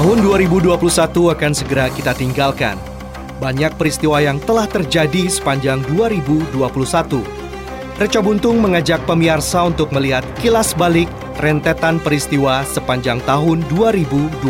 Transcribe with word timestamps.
Tahun 0.00 0.24
2021 0.24 0.72
akan 1.12 1.52
segera 1.52 1.92
kita 1.92 2.16
tinggalkan. 2.16 2.80
Banyak 3.36 3.76
peristiwa 3.76 4.16
yang 4.16 4.40
telah 4.40 4.64
terjadi 4.64 5.28
sepanjang 5.28 5.84
2021. 5.92 6.56
Reco 8.00 8.20
Buntung 8.24 8.64
mengajak 8.64 9.04
pemirsa 9.04 9.60
untuk 9.68 9.92
melihat 9.92 10.24
kilas 10.40 10.72
balik 10.72 11.04
rentetan 11.36 12.00
peristiwa 12.00 12.64
sepanjang 12.64 13.20
tahun 13.28 13.60
2021. 13.68 14.40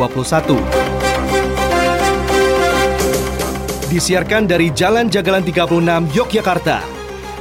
Disiarkan 3.90 4.46
dari 4.46 4.70
Jalan 4.70 5.10
Jagalan 5.10 5.42
36 5.42 6.14
Yogyakarta. 6.14 6.78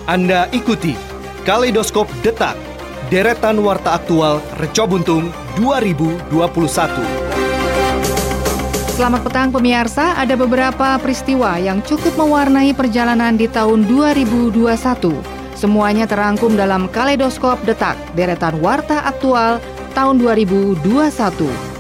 Anda 0.10 0.50
ikuti 0.50 0.98
Kaleidoskop 1.46 2.10
Detak, 2.26 2.58
deretan 3.14 3.62
warta 3.62 4.02
aktual 4.02 4.42
Reco 4.58 4.90
Buntung 4.90 5.30
2021. 5.62 7.29
Selamat 9.00 9.24
petang 9.24 9.48
pemirsa, 9.48 10.12
ada 10.20 10.36
beberapa 10.36 11.00
peristiwa 11.00 11.56
yang 11.56 11.80
cukup 11.88 12.20
mewarnai 12.20 12.76
perjalanan 12.76 13.40
di 13.40 13.48
tahun 13.48 13.88
2021. 13.88 14.60
Semuanya 15.56 16.04
terangkum 16.04 16.60
dalam 16.60 16.92
Kaleidoskop 16.92 17.64
Detak, 17.64 17.96
deretan 18.20 18.60
Warta 18.60 19.08
Aktual 19.08 19.64
tahun 19.96 20.20
2021. 20.20 20.84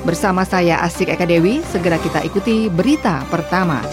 Bersama 0.07 0.47
saya 0.47 0.79
Asik 0.79 1.11
Eka 1.11 1.27
Dewi, 1.27 1.59
segera 1.67 1.99
kita 1.99 2.23
ikuti 2.23 2.71
berita 2.71 3.27
pertama. 3.27 3.83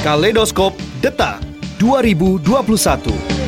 Kaleidoskop 0.00 0.72
Detak 1.04 1.44
2021. 1.76 3.41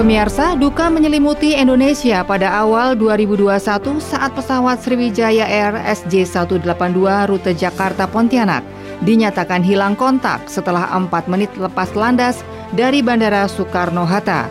Pemirsa, 0.00 0.56
duka 0.56 0.88
menyelimuti 0.88 1.52
Indonesia 1.52 2.24
pada 2.24 2.64
awal 2.64 2.96
2021 2.96 4.00
saat 4.00 4.32
pesawat 4.32 4.80
Sriwijaya 4.80 5.44
Air 5.44 5.76
SJ182 5.76 7.28
rute 7.28 7.52
Jakarta 7.52 8.08
Pontianak 8.08 8.64
dinyatakan 9.04 9.60
hilang 9.60 9.92
kontak 9.92 10.48
setelah 10.48 10.88
4 10.96 11.28
menit 11.28 11.52
lepas 11.60 11.92
landas 11.92 12.40
dari 12.72 13.04
Bandara 13.04 13.44
Soekarno-Hatta. 13.44 14.48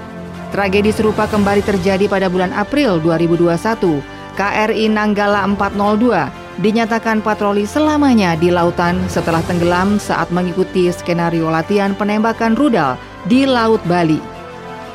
Tragedi 0.53 0.94
serupa 0.94 1.25
kembali 1.25 1.66
terjadi 1.66 2.06
pada 2.06 2.30
bulan 2.30 2.53
April 2.53 3.02
2021. 3.02 4.06
KRI 4.38 4.86
Nanggala 4.86 5.50
402 5.50 6.61
dinyatakan 6.61 7.25
patroli 7.25 7.66
selamanya 7.66 8.38
di 8.38 8.53
lautan 8.53 9.02
setelah 9.09 9.41
tenggelam 9.50 9.97
saat 9.97 10.30
mengikuti 10.30 10.94
skenario 10.94 11.50
latihan 11.50 11.97
penembakan 11.97 12.53
rudal 12.53 13.02
di 13.25 13.50
Laut 13.50 13.81
Bali. 13.89 14.28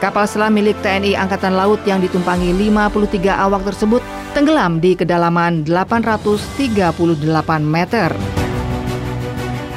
Kapal 0.04 0.28
selam 0.28 0.52
milik 0.52 0.76
TNI 0.84 1.16
Angkatan 1.16 1.56
Laut 1.56 1.80
yang 1.88 1.96
ditumpangi 1.96 2.52
53 2.52 3.24
awak 3.24 3.64
tersebut 3.72 4.04
tenggelam 4.36 4.76
di 4.76 4.92
kedalaman 4.92 5.64
838 5.64 6.92
meter. 7.64 8.12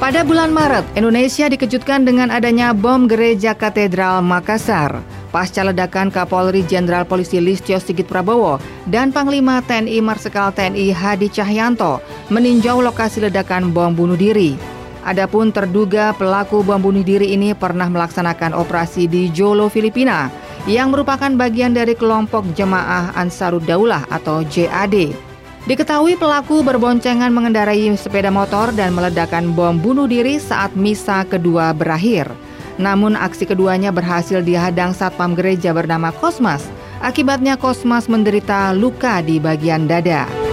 Pada 0.03 0.27
bulan 0.27 0.51
Maret, 0.51 0.83
Indonesia 0.99 1.47
dikejutkan 1.47 2.03
dengan 2.03 2.27
adanya 2.27 2.75
bom 2.75 3.07
gereja 3.07 3.55
Katedral 3.55 4.19
Makassar. 4.19 4.99
Pasca 5.31 5.63
ledakan 5.63 6.11
Kapolri 6.11 6.59
Jenderal 6.67 7.07
Polisi 7.07 7.39
Listio 7.39 7.79
Sigit 7.79 8.03
Prabowo 8.03 8.59
dan 8.83 9.15
Panglima 9.15 9.63
TNI 9.63 10.03
Marsikal 10.03 10.51
TNI 10.51 10.91
Hadi 10.91 11.31
Cahyanto 11.31 12.03
meninjau 12.27 12.83
lokasi 12.83 13.23
ledakan 13.23 13.71
bom 13.71 13.95
bunuh 13.95 14.19
diri. 14.19 14.76
Adapun 15.07 15.55
terduga 15.55 16.11
pelaku 16.11 16.67
bom 16.67 16.83
bunuh 16.83 16.99
diri 16.99 17.31
ini 17.31 17.55
pernah 17.55 17.87
melaksanakan 17.87 18.51
operasi 18.51 19.07
di 19.07 19.31
Jolo, 19.31 19.71
Filipina, 19.71 20.27
yang 20.67 20.91
merupakan 20.91 21.31
bagian 21.31 21.71
dari 21.71 21.95
kelompok 21.95 22.43
Jemaah 22.51 23.15
Ansarud 23.15 23.63
Daulah 23.63 24.03
atau 24.11 24.43
JAD. 24.43 25.15
Diketahui 25.63 26.19
pelaku 26.19 26.59
berboncengan 26.59 27.31
mengendarai 27.31 27.87
sepeda 27.95 28.27
motor 28.27 28.75
dan 28.75 28.91
meledakkan 28.91 29.55
bom 29.55 29.79
bunuh 29.79 30.11
diri 30.11 30.43
saat 30.43 30.75
misa 30.75 31.23
kedua 31.23 31.71
berakhir. 31.71 32.27
Namun 32.75 33.15
aksi 33.15 33.47
keduanya 33.47 33.95
berhasil 33.95 34.43
dihadang 34.43 34.91
satpam 34.91 35.39
gereja 35.39 35.71
bernama 35.71 36.11
Kosmas. 36.11 36.67
Akibatnya 36.99 37.55
Kosmas 37.55 38.11
menderita 38.11 38.75
luka 38.75 39.23
di 39.23 39.39
bagian 39.39 39.87
dada. 39.87 40.46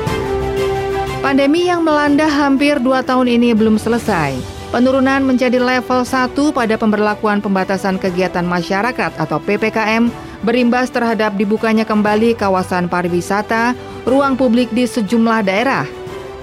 Pandemi 1.25 1.65
yang 1.73 1.81
melanda 1.81 2.29
hampir 2.29 2.77
dua 2.77 3.01
tahun 3.01 3.33
ini 3.41 3.57
belum 3.57 3.81
selesai. 3.81 4.37
Penurunan 4.69 5.25
menjadi 5.25 5.57
level 5.57 6.05
1 6.05 6.37
pada 6.53 6.77
pemberlakuan 6.77 7.41
pembatasan 7.41 7.97
kegiatan 7.97 8.45
masyarakat 8.45 9.17
atau 9.17 9.41
PPKM 9.41 10.13
berimbas 10.45 10.93
terhadap 10.93 11.33
dibukanya 11.41 11.89
kembali 11.89 12.37
kawasan 12.37 12.93
pariwisata, 12.93 13.73
ruang 14.05 14.37
publik 14.37 14.69
di 14.77 14.85
sejumlah 14.85 15.49
daerah. 15.49 15.89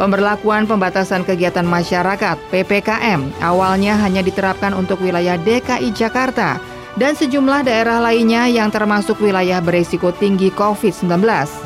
Pemberlakuan 0.01 0.65
pembatasan 0.65 1.29
kegiatan 1.29 1.61
masyarakat 1.61 2.41
PPKM 2.49 3.37
awalnya 3.37 3.93
hanya 4.01 4.25
diterapkan 4.25 4.73
untuk 4.73 4.97
wilayah 5.05 5.37
DKI 5.37 5.93
Jakarta 5.93 6.57
dan 6.97 7.13
sejumlah 7.13 7.69
daerah 7.69 8.01
lainnya 8.01 8.49
yang 8.49 8.73
termasuk 8.73 9.21
wilayah 9.21 9.61
beresiko 9.61 10.09
tinggi 10.09 10.49
COVID-19. 10.49 11.60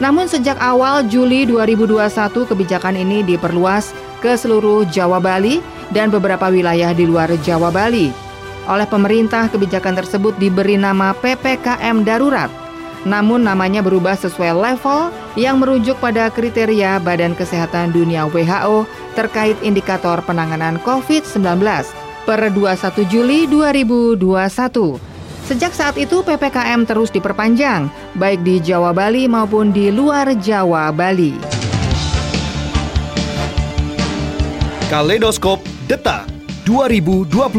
Namun 0.00 0.26
sejak 0.26 0.56
awal 0.58 1.04
Juli 1.12 1.44
2021 1.44 2.48
kebijakan 2.48 2.96
ini 2.96 3.20
diperluas 3.20 3.92
ke 4.24 4.32
seluruh 4.32 4.88
Jawa 4.88 5.20
Bali 5.20 5.60
dan 5.92 6.08
beberapa 6.08 6.48
wilayah 6.48 6.96
di 6.96 7.04
luar 7.04 7.28
Jawa 7.44 7.68
Bali. 7.68 8.08
Oleh 8.64 8.88
pemerintah, 8.88 9.52
kebijakan 9.52 10.00
tersebut 10.00 10.36
diberi 10.40 10.80
nama 10.80 11.12
PPKM 11.12 12.00
darurat. 12.04 12.48
Namun 13.04 13.44
namanya 13.44 13.80
berubah 13.80 14.12
sesuai 14.16 14.52
level 14.56 15.08
yang 15.36 15.60
merujuk 15.60 15.96
pada 16.00 16.28
kriteria 16.28 17.00
Badan 17.00 17.32
Kesehatan 17.32 17.96
Dunia 17.96 18.28
WHO 18.28 18.84
terkait 19.16 19.56
indikator 19.64 20.20
penanganan 20.24 20.76
COVID-19 20.84 21.40
per 22.28 22.40
21 22.52 23.08
Juli 23.08 23.48
2021. 23.48 25.09
Sejak 25.50 25.74
saat 25.74 25.98
itu 25.98 26.22
PPKM 26.22 26.86
terus 26.86 27.10
diperpanjang, 27.10 27.90
baik 28.14 28.46
di 28.46 28.62
Jawa 28.62 28.94
Bali 28.94 29.26
maupun 29.26 29.74
di 29.74 29.90
luar 29.90 30.30
Jawa 30.38 30.94
Bali. 30.94 31.34
Kaleidoskop 34.86 35.58
Deta 35.90 36.22
2021 36.70 37.50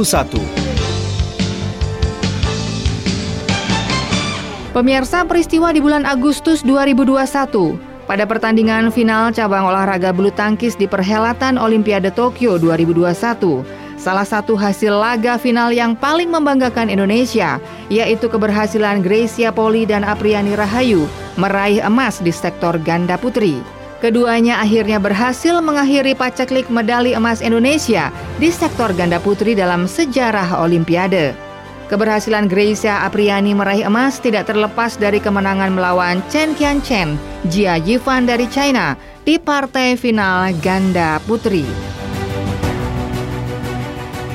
Pemirsa 4.71 5.27
peristiwa 5.27 5.75
di 5.75 5.83
bulan 5.83 6.07
Agustus 6.07 6.63
2021 6.63 7.75
pada 8.07 8.23
pertandingan 8.23 8.87
final 8.87 9.35
cabang 9.35 9.67
olahraga 9.67 10.15
bulu 10.15 10.31
tangkis 10.31 10.79
di 10.79 10.87
perhelatan 10.87 11.59
Olimpiade 11.59 12.15
Tokyo 12.15 12.55
2021 12.55 13.80
Salah 14.01 14.25
satu 14.25 14.57
hasil 14.57 14.97
laga 14.97 15.37
final 15.37 15.69
yang 15.69 15.93
paling 15.93 16.33
membanggakan 16.33 16.89
Indonesia 16.89 17.61
yaitu 17.85 18.25
keberhasilan 18.25 19.05
Gracia 19.05 19.53
Poli 19.53 19.85
dan 19.85 20.01
Apriani 20.01 20.57
Rahayu 20.57 21.05
meraih 21.37 21.85
emas 21.85 22.17
di 22.17 22.33
sektor 22.33 22.81
ganda 22.81 23.13
putri. 23.21 23.61
Keduanya 24.01 24.57
akhirnya 24.57 24.97
berhasil 24.97 25.53
mengakhiri 25.61 26.17
paceklik 26.17 26.65
medali 26.73 27.13
emas 27.13 27.45
Indonesia 27.45 28.09
di 28.41 28.49
sektor 28.49 28.89
ganda 28.97 29.21
putri 29.21 29.53
dalam 29.53 29.85
sejarah 29.85 30.57
Olimpiade. 30.65 31.37
Keberhasilan 31.85 32.49
Gracia 32.49 33.05
Apriani 33.05 33.53
meraih 33.53 33.85
emas 33.85 34.17
tidak 34.17 34.49
terlepas 34.49 34.97
dari 34.97 35.21
kemenangan 35.21 35.77
melawan 35.77 36.25
Chen 36.33 36.57
Qian 36.57 36.81
Chen, 36.81 37.21
Jia 37.53 37.77
Yifan 37.77 38.25
dari 38.25 38.49
China 38.49 38.97
di 39.21 39.37
partai 39.37 39.93
final 39.93 40.49
ganda 40.57 41.21
putri. 41.29 42.00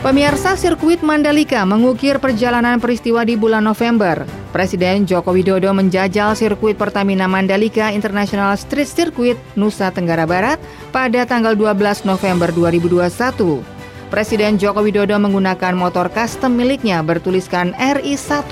Pemirsa 0.07 0.55
sirkuit 0.55 1.03
Mandalika 1.03 1.67
mengukir 1.67 2.23
perjalanan 2.23 2.79
peristiwa 2.79 3.27
di 3.27 3.35
bulan 3.35 3.67
November. 3.67 4.23
Presiden 4.55 5.03
Joko 5.03 5.35
Widodo 5.35 5.75
menjajal 5.75 6.39
sirkuit 6.39 6.79
Pertamina 6.79 7.27
Mandalika 7.27 7.91
International 7.91 8.55
Street 8.55 8.87
Circuit 8.87 9.35
Nusa 9.59 9.91
Tenggara 9.91 10.23
Barat 10.23 10.63
pada 10.95 11.27
tanggal 11.27 11.59
12 11.59 12.07
November 12.07 12.55
2021. 12.55 13.67
Presiden 14.07 14.63
Joko 14.63 14.87
Widodo 14.87 15.19
menggunakan 15.19 15.75
motor 15.75 16.07
custom 16.15 16.55
miliknya 16.55 17.03
bertuliskan 17.03 17.75
RI1 17.75 18.47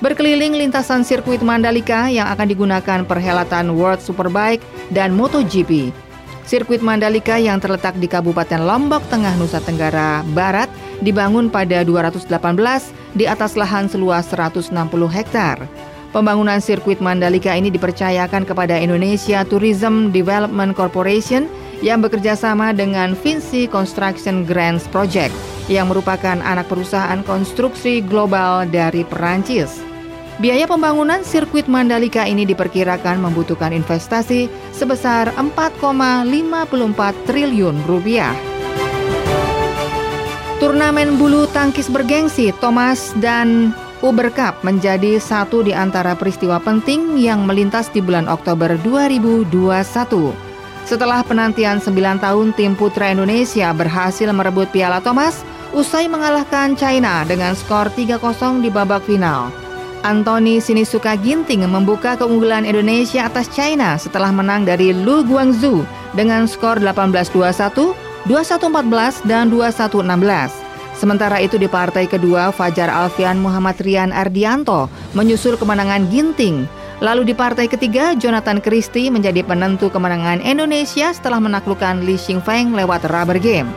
berkeliling 0.00 0.56
lintasan 0.56 1.04
sirkuit 1.04 1.44
Mandalika 1.44 2.08
yang 2.08 2.32
akan 2.32 2.48
digunakan 2.48 3.04
perhelatan 3.04 3.76
World 3.76 4.00
Superbike 4.00 4.64
dan 4.88 5.12
MotoGP. 5.12 5.92
Sirkuit 6.48 6.80
Mandalika 6.80 7.36
yang 7.36 7.60
terletak 7.60 7.92
di 8.00 8.08
Kabupaten 8.08 8.64
Lombok 8.64 9.04
Tengah 9.12 9.36
Nusa 9.40 9.60
Tenggara 9.60 10.24
Barat 10.32 10.72
dibangun 11.02 11.50
pada 11.50 11.82
218 11.82 12.28
di 13.14 13.24
atas 13.24 13.58
lahan 13.58 13.90
seluas 13.90 14.28
160 14.30 14.70
hektar. 15.10 15.64
Pembangunan 16.14 16.62
sirkuit 16.62 17.02
Mandalika 17.02 17.58
ini 17.58 17.74
dipercayakan 17.74 18.46
kepada 18.46 18.78
Indonesia 18.78 19.42
Tourism 19.42 20.14
Development 20.14 20.70
Corporation 20.70 21.50
yang 21.82 21.98
bekerja 21.98 22.38
sama 22.38 22.70
dengan 22.70 23.18
Vinci 23.18 23.66
Construction 23.66 24.46
Grants 24.46 24.86
Project 24.94 25.34
yang 25.66 25.90
merupakan 25.90 26.38
anak 26.38 26.70
perusahaan 26.70 27.18
konstruksi 27.26 27.98
global 28.04 28.62
dari 28.70 29.02
Perancis. 29.02 29.82
Biaya 30.38 30.70
pembangunan 30.70 31.22
sirkuit 31.26 31.66
Mandalika 31.66 32.26
ini 32.26 32.46
diperkirakan 32.46 33.22
membutuhkan 33.22 33.70
investasi 33.70 34.46
sebesar 34.74 35.30
4,54 35.34 37.26
triliun 37.26 37.76
rupiah. 37.86 38.53
Turnamen 40.62 41.18
bulu 41.18 41.50
tangkis 41.50 41.90
bergengsi 41.90 42.54
Thomas 42.62 43.10
dan 43.18 43.74
Uber 44.06 44.30
Cup 44.30 44.62
menjadi 44.62 45.18
satu 45.18 45.66
di 45.66 45.74
antara 45.74 46.14
peristiwa 46.14 46.62
penting 46.62 47.18
yang 47.18 47.42
melintas 47.42 47.90
di 47.90 47.98
bulan 47.98 48.30
Oktober 48.30 48.78
2021. 48.86 49.50
Setelah 50.86 51.26
penantian 51.26 51.82
9 51.82 52.22
tahun, 52.22 52.54
tim 52.54 52.78
putra 52.78 53.10
Indonesia 53.10 53.74
berhasil 53.74 54.30
merebut 54.30 54.70
Piala 54.70 55.02
Thomas 55.02 55.42
usai 55.74 56.06
mengalahkan 56.06 56.78
China 56.78 57.26
dengan 57.26 57.58
skor 57.58 57.90
3-0 57.90 58.62
di 58.62 58.70
babak 58.70 59.02
final. 59.02 59.50
Anthony 60.04 60.60
Sinisuka 60.60 61.16
Ginting 61.16 61.64
membuka 61.64 62.14
keunggulan 62.14 62.68
Indonesia 62.68 63.24
atas 63.26 63.48
China 63.50 63.96
setelah 63.96 64.28
menang 64.30 64.68
dari 64.68 64.92
Lu 64.92 65.24
Guangzhou 65.24 65.82
dengan 66.12 66.44
skor 66.44 66.78
18-21, 66.78 67.96
21-14, 68.24 69.28
dan 69.28 69.52
21-16. 69.52 70.64
Sementara 70.94 71.42
itu 71.42 71.58
di 71.60 71.68
partai 71.68 72.06
kedua, 72.06 72.54
Fajar 72.54 72.88
Alfian 72.88 73.42
Muhammad 73.42 73.76
Rian 73.82 74.14
Ardianto 74.14 74.88
menyusul 75.12 75.58
kemenangan 75.58 76.06
Ginting. 76.08 76.64
Lalu 77.02 77.28
di 77.28 77.34
partai 77.36 77.66
ketiga, 77.66 78.14
Jonathan 78.14 78.62
Christie 78.62 79.10
menjadi 79.10 79.42
penentu 79.44 79.90
kemenangan 79.90 80.40
Indonesia 80.40 81.10
setelah 81.12 81.42
menaklukkan 81.42 82.06
Li 82.06 82.14
Xingfeng 82.14 82.72
lewat 82.72 83.10
rubber 83.10 83.36
game. 83.36 83.68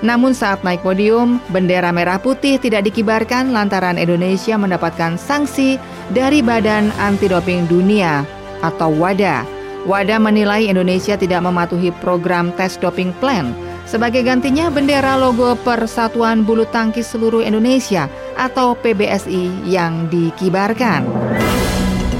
Namun 0.00 0.32
saat 0.32 0.64
naik 0.64 0.80
podium, 0.80 1.40
bendera 1.52 1.92
merah 1.92 2.16
putih 2.16 2.56
tidak 2.56 2.88
dikibarkan 2.88 3.52
lantaran 3.52 4.00
Indonesia 4.00 4.56
mendapatkan 4.56 5.20
sanksi 5.20 5.76
dari 6.12 6.40
Badan 6.40 6.88
Anti 6.96 7.28
Doping 7.28 7.68
Dunia 7.68 8.24
atau 8.64 8.92
WADA. 8.92 9.44
WADA 9.88 10.20
menilai 10.20 10.68
Indonesia 10.68 11.16
tidak 11.16 11.40
mematuhi 11.44 11.88
program 12.04 12.52
tes 12.56 12.76
doping 12.76 13.16
plan. 13.20 13.52
Sebagai 13.90 14.22
gantinya, 14.22 14.70
bendera 14.70 15.18
logo 15.18 15.58
Persatuan 15.66 16.46
Bulu 16.46 16.62
Tangkis 16.70 17.10
Seluruh 17.10 17.42
Indonesia 17.42 18.06
atau 18.38 18.78
PBSI 18.78 19.66
yang 19.66 20.06
dikibarkan. 20.06 21.02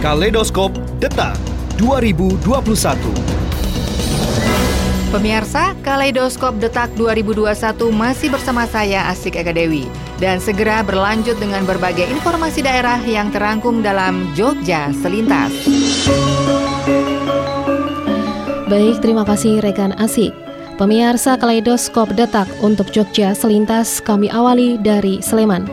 Kaleidoskop 0.02 0.75
Detak 0.99 1.38
2021 1.78 2.43
Pemirsa, 5.14 5.78
Kaleidoskop 5.87 6.58
Detak 6.58 6.90
2021 6.99 7.46
masih 7.94 8.34
bersama 8.34 8.66
saya 8.66 9.06
Asik 9.06 9.38
Eka 9.38 9.55
Dewi 9.55 9.87
dan 10.19 10.43
segera 10.43 10.82
berlanjut 10.82 11.38
dengan 11.38 11.62
berbagai 11.62 12.11
informasi 12.11 12.66
daerah 12.66 12.99
yang 13.06 13.31
terangkum 13.31 13.78
dalam 13.78 14.26
Jogja 14.34 14.90
Selintas. 14.99 15.55
Baik, 18.66 18.99
terima 18.99 19.23
kasih 19.23 19.62
rekan 19.62 19.94
Asik. 19.94 20.50
Pemirsa 20.80 21.36
Kaleidoskop 21.36 22.16
Detak 22.16 22.48
untuk 22.64 22.88
Jogja 22.88 23.36
Selintas 23.36 24.00
kami 24.00 24.32
awali 24.32 24.80
dari 24.80 25.20
Sleman. 25.20 25.68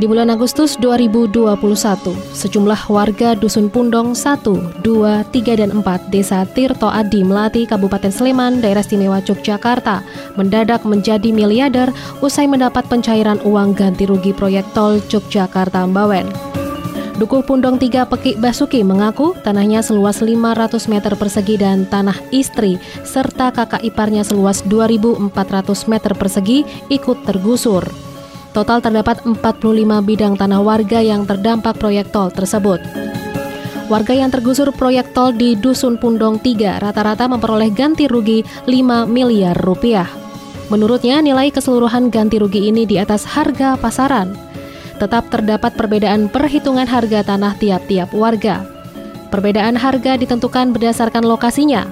Di 0.00 0.08
bulan 0.08 0.32
Agustus 0.32 0.80
2021, 0.80 2.16
sejumlah 2.32 2.88
warga 2.88 3.36
Dusun 3.36 3.68
Pundong 3.68 4.16
1, 4.16 4.80
2, 4.80 4.80
3, 4.80 5.60
dan 5.60 5.76
4 5.76 6.08
Desa 6.08 6.48
Tirto 6.48 6.88
Adi 6.88 7.20
Melati, 7.20 7.68
Kabupaten 7.68 8.08
Sleman, 8.08 8.64
Daerah 8.64 8.80
Istimewa 8.80 9.20
Yogyakarta 9.20 10.00
mendadak 10.40 10.88
menjadi 10.88 11.28
miliarder 11.28 11.92
usai 12.24 12.48
mendapat 12.48 12.88
pencairan 12.88 13.44
uang 13.44 13.76
ganti 13.76 14.08
rugi 14.08 14.32
proyek 14.32 14.64
tol 14.72 15.04
Yogyakarta 15.12 15.84
Mbawen. 15.84 16.57
Dukuh 17.18 17.42
Pundong 17.42 17.82
3 17.82 18.06
Pekik 18.06 18.38
Basuki 18.38 18.86
mengaku 18.86 19.34
tanahnya 19.42 19.82
seluas 19.82 20.22
500 20.22 20.86
meter 20.86 21.18
persegi 21.18 21.58
dan 21.58 21.82
tanah 21.82 22.14
istri 22.30 22.78
serta 23.02 23.50
kakak 23.50 23.82
iparnya 23.82 24.22
seluas 24.22 24.62
2.400 24.62 25.26
meter 25.90 26.14
persegi 26.14 26.62
ikut 26.86 27.26
tergusur. 27.26 27.82
Total 28.54 28.78
terdapat 28.78 29.26
45 29.26 29.34
bidang 30.06 30.38
tanah 30.38 30.62
warga 30.62 31.02
yang 31.02 31.26
terdampak 31.26 31.74
proyek 31.82 32.14
tol 32.14 32.30
tersebut. 32.30 32.78
Warga 33.90 34.14
yang 34.14 34.30
tergusur 34.30 34.70
proyek 34.70 35.10
tol 35.10 35.34
di 35.34 35.58
Dusun 35.58 35.98
Pundong 35.98 36.38
3 36.38 36.78
rata-rata 36.78 37.26
memperoleh 37.26 37.74
ganti 37.74 38.06
rugi 38.06 38.46
5 38.70 39.10
miliar 39.10 39.58
rupiah. 39.58 40.06
Menurutnya, 40.70 41.18
nilai 41.18 41.50
keseluruhan 41.50 42.14
ganti 42.14 42.38
rugi 42.38 42.70
ini 42.70 42.86
di 42.86 42.94
atas 43.00 43.26
harga 43.26 43.74
pasaran. 43.74 44.47
Tetap 44.98 45.30
terdapat 45.30 45.78
perbedaan 45.78 46.26
perhitungan 46.26 46.86
harga 46.86 47.22
tanah 47.22 47.54
tiap-tiap 47.56 48.10
warga. 48.10 48.66
Perbedaan 49.30 49.78
harga 49.78 50.18
ditentukan 50.18 50.74
berdasarkan 50.74 51.22
lokasinya, 51.22 51.86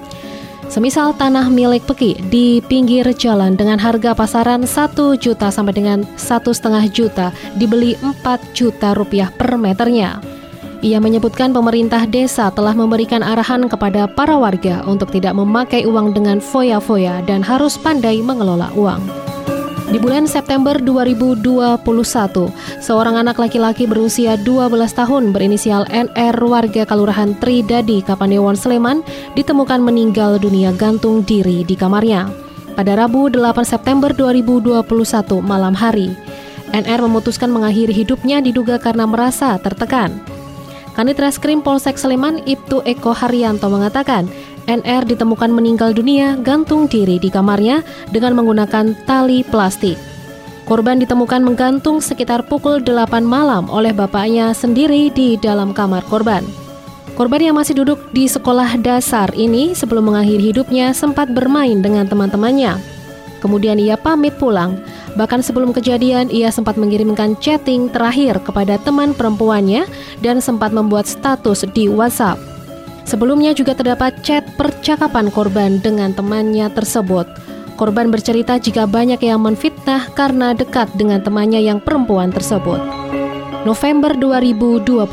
Semisal 0.66 1.14
tanah 1.14 1.46
milik 1.46 1.86
Peki 1.86 2.26
di 2.26 2.58
pinggir 2.58 3.06
jalan 3.14 3.54
dengan 3.54 3.78
harga 3.78 4.18
pasaran 4.18 4.66
1 4.66 5.14
juta 5.14 5.46
sampai 5.46 5.70
dengan 5.70 6.02
satu 6.18 6.50
setengah 6.50 6.90
juta 6.90 7.30
dibeli 7.54 7.94
4 8.02 8.50
juta 8.50 8.90
rupiah 8.98 9.30
per 9.30 9.54
meternya. 9.54 10.18
Ia 10.82 10.98
menyebutkan 10.98 11.54
pemerintah 11.54 12.04
desa 12.10 12.50
telah 12.50 12.74
memberikan 12.74 13.22
arahan 13.22 13.70
kepada 13.70 14.10
para 14.10 14.34
warga 14.34 14.82
untuk 14.90 15.14
tidak 15.14 15.38
memakai 15.38 15.86
uang 15.86 16.12
dengan 16.12 16.42
foya-foya 16.42 17.22
dan 17.24 17.46
harus 17.46 17.78
pandai 17.78 18.18
mengelola 18.18 18.68
uang. 18.74 19.00
Di 19.96 20.04
bulan 20.04 20.28
September 20.28 20.76
2021, 20.76 21.56
seorang 22.84 23.16
anak 23.16 23.40
laki-laki 23.40 23.88
berusia 23.88 24.36
12 24.36 24.92
tahun 24.92 25.32
berinisial 25.32 25.88
NR 25.88 26.36
warga 26.36 26.84
Kelurahan 26.84 27.32
Tridadi, 27.40 28.04
Kapanewon, 28.04 28.60
Sleman 28.60 29.00
ditemukan 29.32 29.80
meninggal 29.80 30.36
dunia 30.36 30.76
gantung 30.76 31.24
diri 31.24 31.64
di 31.64 31.80
kamarnya. 31.80 32.28
Pada 32.76 32.92
Rabu 32.92 33.32
8 33.32 33.56
September 33.64 34.12
2021 34.12 34.84
malam 35.40 35.72
hari, 35.72 36.12
NR 36.76 37.00
memutuskan 37.00 37.48
mengakhiri 37.48 37.96
hidupnya 37.96 38.44
diduga 38.44 38.76
karena 38.76 39.08
merasa 39.08 39.56
tertekan. 39.64 40.12
Kanit 40.92 41.16
Reskrim 41.16 41.64
Polsek 41.64 41.96
Sleman 41.96 42.44
Ibtu 42.44 42.84
Eko 42.84 43.16
Haryanto 43.16 43.72
mengatakan, 43.72 44.28
NR 44.66 45.06
ditemukan 45.06 45.50
meninggal 45.54 45.94
dunia 45.94 46.34
gantung 46.42 46.90
diri 46.90 47.22
di 47.22 47.30
kamarnya 47.30 47.86
dengan 48.10 48.34
menggunakan 48.34 48.98
tali 49.06 49.46
plastik. 49.46 49.94
Korban 50.66 50.98
ditemukan 50.98 51.46
menggantung 51.46 52.02
sekitar 52.02 52.42
pukul 52.50 52.82
8 52.82 53.22
malam 53.22 53.70
oleh 53.70 53.94
bapaknya 53.94 54.50
sendiri 54.50 55.14
di 55.14 55.38
dalam 55.38 55.70
kamar 55.70 56.02
korban. 56.10 56.42
Korban 57.14 57.38
yang 57.38 57.56
masih 57.56 57.78
duduk 57.78 58.10
di 58.10 58.26
sekolah 58.26 58.74
dasar 58.82 59.30
ini 59.38 59.72
sebelum 59.78 60.10
mengakhiri 60.10 60.50
hidupnya 60.50 60.90
sempat 60.90 61.30
bermain 61.30 61.78
dengan 61.78 62.10
teman-temannya. 62.10 62.76
Kemudian 63.38 63.78
ia 63.78 63.94
pamit 63.94 64.34
pulang. 64.42 64.82
Bahkan 65.14 65.40
sebelum 65.40 65.70
kejadian, 65.70 66.28
ia 66.28 66.50
sempat 66.50 66.74
mengirimkan 66.74 67.38
chatting 67.38 67.88
terakhir 67.88 68.42
kepada 68.42 68.76
teman 68.82 69.14
perempuannya 69.14 69.86
dan 70.20 70.42
sempat 70.42 70.74
membuat 70.74 71.06
status 71.08 71.64
di 71.72 71.88
WhatsApp. 71.88 72.55
Sebelumnya 73.06 73.54
juga 73.54 73.78
terdapat 73.78 74.18
chat 74.26 74.42
percakapan 74.58 75.30
korban 75.30 75.78
dengan 75.78 76.10
temannya 76.10 76.66
tersebut. 76.74 77.30
Korban 77.78 78.10
bercerita 78.10 78.58
jika 78.58 78.82
banyak 78.82 79.22
yang 79.22 79.46
menfitnah 79.46 80.10
karena 80.18 80.50
dekat 80.58 80.90
dengan 80.98 81.22
temannya 81.22 81.62
yang 81.62 81.78
perempuan 81.78 82.34
tersebut. 82.34 82.82
November 83.62 84.10
2021, 84.18 85.06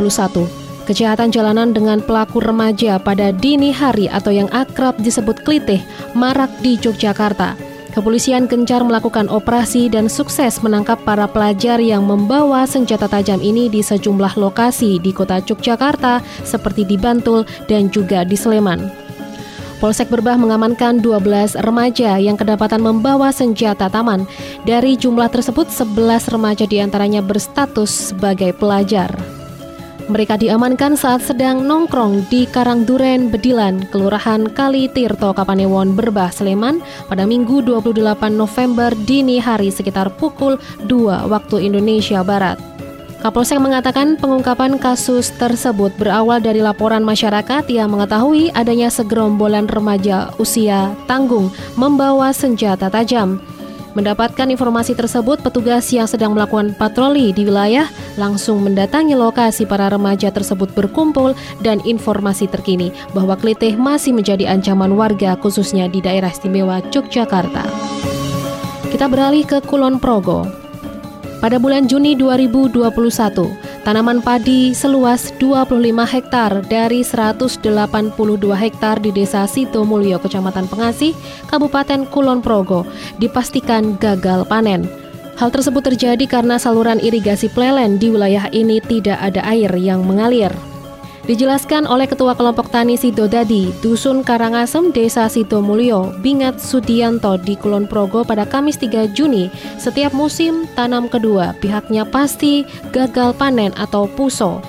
kejahatan 0.90 1.30
jalanan 1.30 1.70
dengan 1.70 2.02
pelaku 2.02 2.42
remaja 2.42 2.98
pada 2.98 3.30
dini 3.30 3.70
hari 3.70 4.10
atau 4.10 4.34
yang 4.34 4.50
akrab 4.50 4.98
disebut 4.98 5.46
klitih 5.46 5.82
marak 6.18 6.50
di 6.66 6.82
Yogyakarta. 6.82 7.63
Kepolisian 7.94 8.50
gencar 8.50 8.82
melakukan 8.82 9.30
operasi 9.30 9.86
dan 9.86 10.10
sukses 10.10 10.66
menangkap 10.66 10.98
para 11.06 11.30
pelajar 11.30 11.78
yang 11.78 12.10
membawa 12.10 12.66
senjata 12.66 13.06
tajam 13.06 13.38
ini 13.38 13.70
di 13.70 13.86
sejumlah 13.86 14.34
lokasi 14.34 14.98
di 14.98 15.14
kota 15.14 15.38
Yogyakarta 15.38 16.26
seperti 16.42 16.90
di 16.90 16.98
Bantul 16.98 17.46
dan 17.70 17.94
juga 17.94 18.26
di 18.26 18.34
Sleman. 18.34 18.90
Polsek 19.78 20.10
Berbah 20.10 20.42
mengamankan 20.42 21.06
12 21.06 21.60
remaja 21.62 22.18
yang 22.18 22.34
kedapatan 22.34 22.82
membawa 22.82 23.30
senjata 23.30 23.92
taman. 23.92 24.26
Dari 24.66 24.98
jumlah 24.98 25.30
tersebut, 25.30 25.70
11 25.70 26.34
remaja 26.34 26.66
di 26.66 26.82
antaranya 26.82 27.22
berstatus 27.22 28.16
sebagai 28.16 28.58
pelajar. 28.58 29.12
Mereka 30.04 30.36
diamankan 30.36 31.00
saat 31.00 31.24
sedang 31.24 31.64
nongkrong 31.64 32.28
di 32.28 32.44
Karangduren, 32.44 33.32
Bedilan, 33.32 33.88
Kelurahan 33.88 34.52
Kali 34.52 34.92
Tirto, 34.92 35.32
Kapanewon, 35.32 35.96
Berbah, 35.96 36.28
Sleman 36.28 36.84
pada 37.08 37.24
Minggu 37.24 37.64
28 37.64 38.04
November 38.36 38.92
dini 39.08 39.40
hari 39.40 39.72
sekitar 39.72 40.12
pukul 40.20 40.60
2 40.92 41.32
waktu 41.32 41.72
Indonesia 41.72 42.20
Barat. 42.20 42.60
Kapolsek 43.24 43.56
mengatakan 43.64 44.20
pengungkapan 44.20 44.76
kasus 44.76 45.32
tersebut 45.40 45.96
berawal 45.96 46.44
dari 46.44 46.60
laporan 46.60 47.08
masyarakat 47.08 47.64
yang 47.72 47.88
mengetahui 47.88 48.52
adanya 48.52 48.92
segerombolan 48.92 49.72
remaja 49.72 50.36
usia 50.36 50.92
tanggung 51.08 51.48
membawa 51.80 52.36
senjata 52.36 52.92
tajam. 52.92 53.40
Mendapatkan 53.94 54.50
informasi 54.50 54.98
tersebut, 54.98 55.46
petugas 55.46 55.86
yang 55.94 56.10
sedang 56.10 56.34
melakukan 56.34 56.74
patroli 56.74 57.30
di 57.30 57.46
wilayah 57.46 57.86
langsung 58.18 58.66
mendatangi 58.66 59.14
lokasi 59.14 59.70
para 59.70 59.86
remaja 59.86 60.34
tersebut 60.34 60.74
berkumpul 60.74 61.38
dan 61.62 61.78
informasi 61.86 62.50
terkini 62.50 62.90
bahwa 63.14 63.38
kelitih 63.38 63.78
masih 63.78 64.10
menjadi 64.10 64.50
ancaman 64.50 64.98
warga 64.98 65.38
khususnya 65.38 65.86
di 65.86 66.02
daerah 66.02 66.34
istimewa 66.34 66.82
Yogyakarta. 66.90 67.70
Kita 68.90 69.06
beralih 69.06 69.46
ke 69.46 69.62
Kulon 69.62 70.02
Progo. 70.02 70.50
Pada 71.38 71.62
bulan 71.62 71.86
Juni 71.86 72.18
2021, 72.18 73.73
tanaman 73.84 74.24
padi 74.24 74.72
seluas 74.72 75.36
25 75.38 75.84
hektar 76.08 76.64
dari 76.72 77.04
182 77.04 77.60
hektar 78.56 78.96
di 79.04 79.12
Desa 79.12 79.44
Sitomulyo, 79.44 80.24
Kecamatan 80.24 80.72
Pengasih, 80.72 81.12
Kabupaten 81.52 82.08
Kulon 82.08 82.40
Progo, 82.40 82.88
dipastikan 83.20 84.00
gagal 84.00 84.48
panen. 84.48 84.88
Hal 85.36 85.52
tersebut 85.52 85.84
terjadi 85.84 86.24
karena 86.24 86.56
saluran 86.56 87.04
irigasi 87.04 87.52
plelen 87.52 88.00
di 88.00 88.08
wilayah 88.08 88.48
ini 88.56 88.80
tidak 88.80 89.20
ada 89.20 89.44
air 89.44 89.70
yang 89.76 90.08
mengalir. 90.08 90.73
Dijelaskan 91.24 91.88
oleh 91.88 92.04
Ketua 92.04 92.36
Kelompok 92.36 92.68
Tani 92.68 93.00
Sidodadi, 93.00 93.72
Dusun 93.80 94.28
Karangasem, 94.28 94.92
Desa 94.92 95.32
Sidomulyo, 95.32 96.12
Bingat 96.20 96.60
Sudianto 96.60 97.40
di 97.40 97.56
Kulon 97.56 97.88
Progo 97.88 98.28
pada 98.28 98.44
Kamis 98.44 98.76
3 98.76 99.08
Juni, 99.16 99.48
setiap 99.80 100.12
musim 100.12 100.68
tanam 100.76 101.08
kedua, 101.08 101.56
pihaknya 101.64 102.04
pasti 102.04 102.68
gagal 102.92 103.32
panen 103.40 103.72
atau 103.80 104.04
puso. 104.04 104.60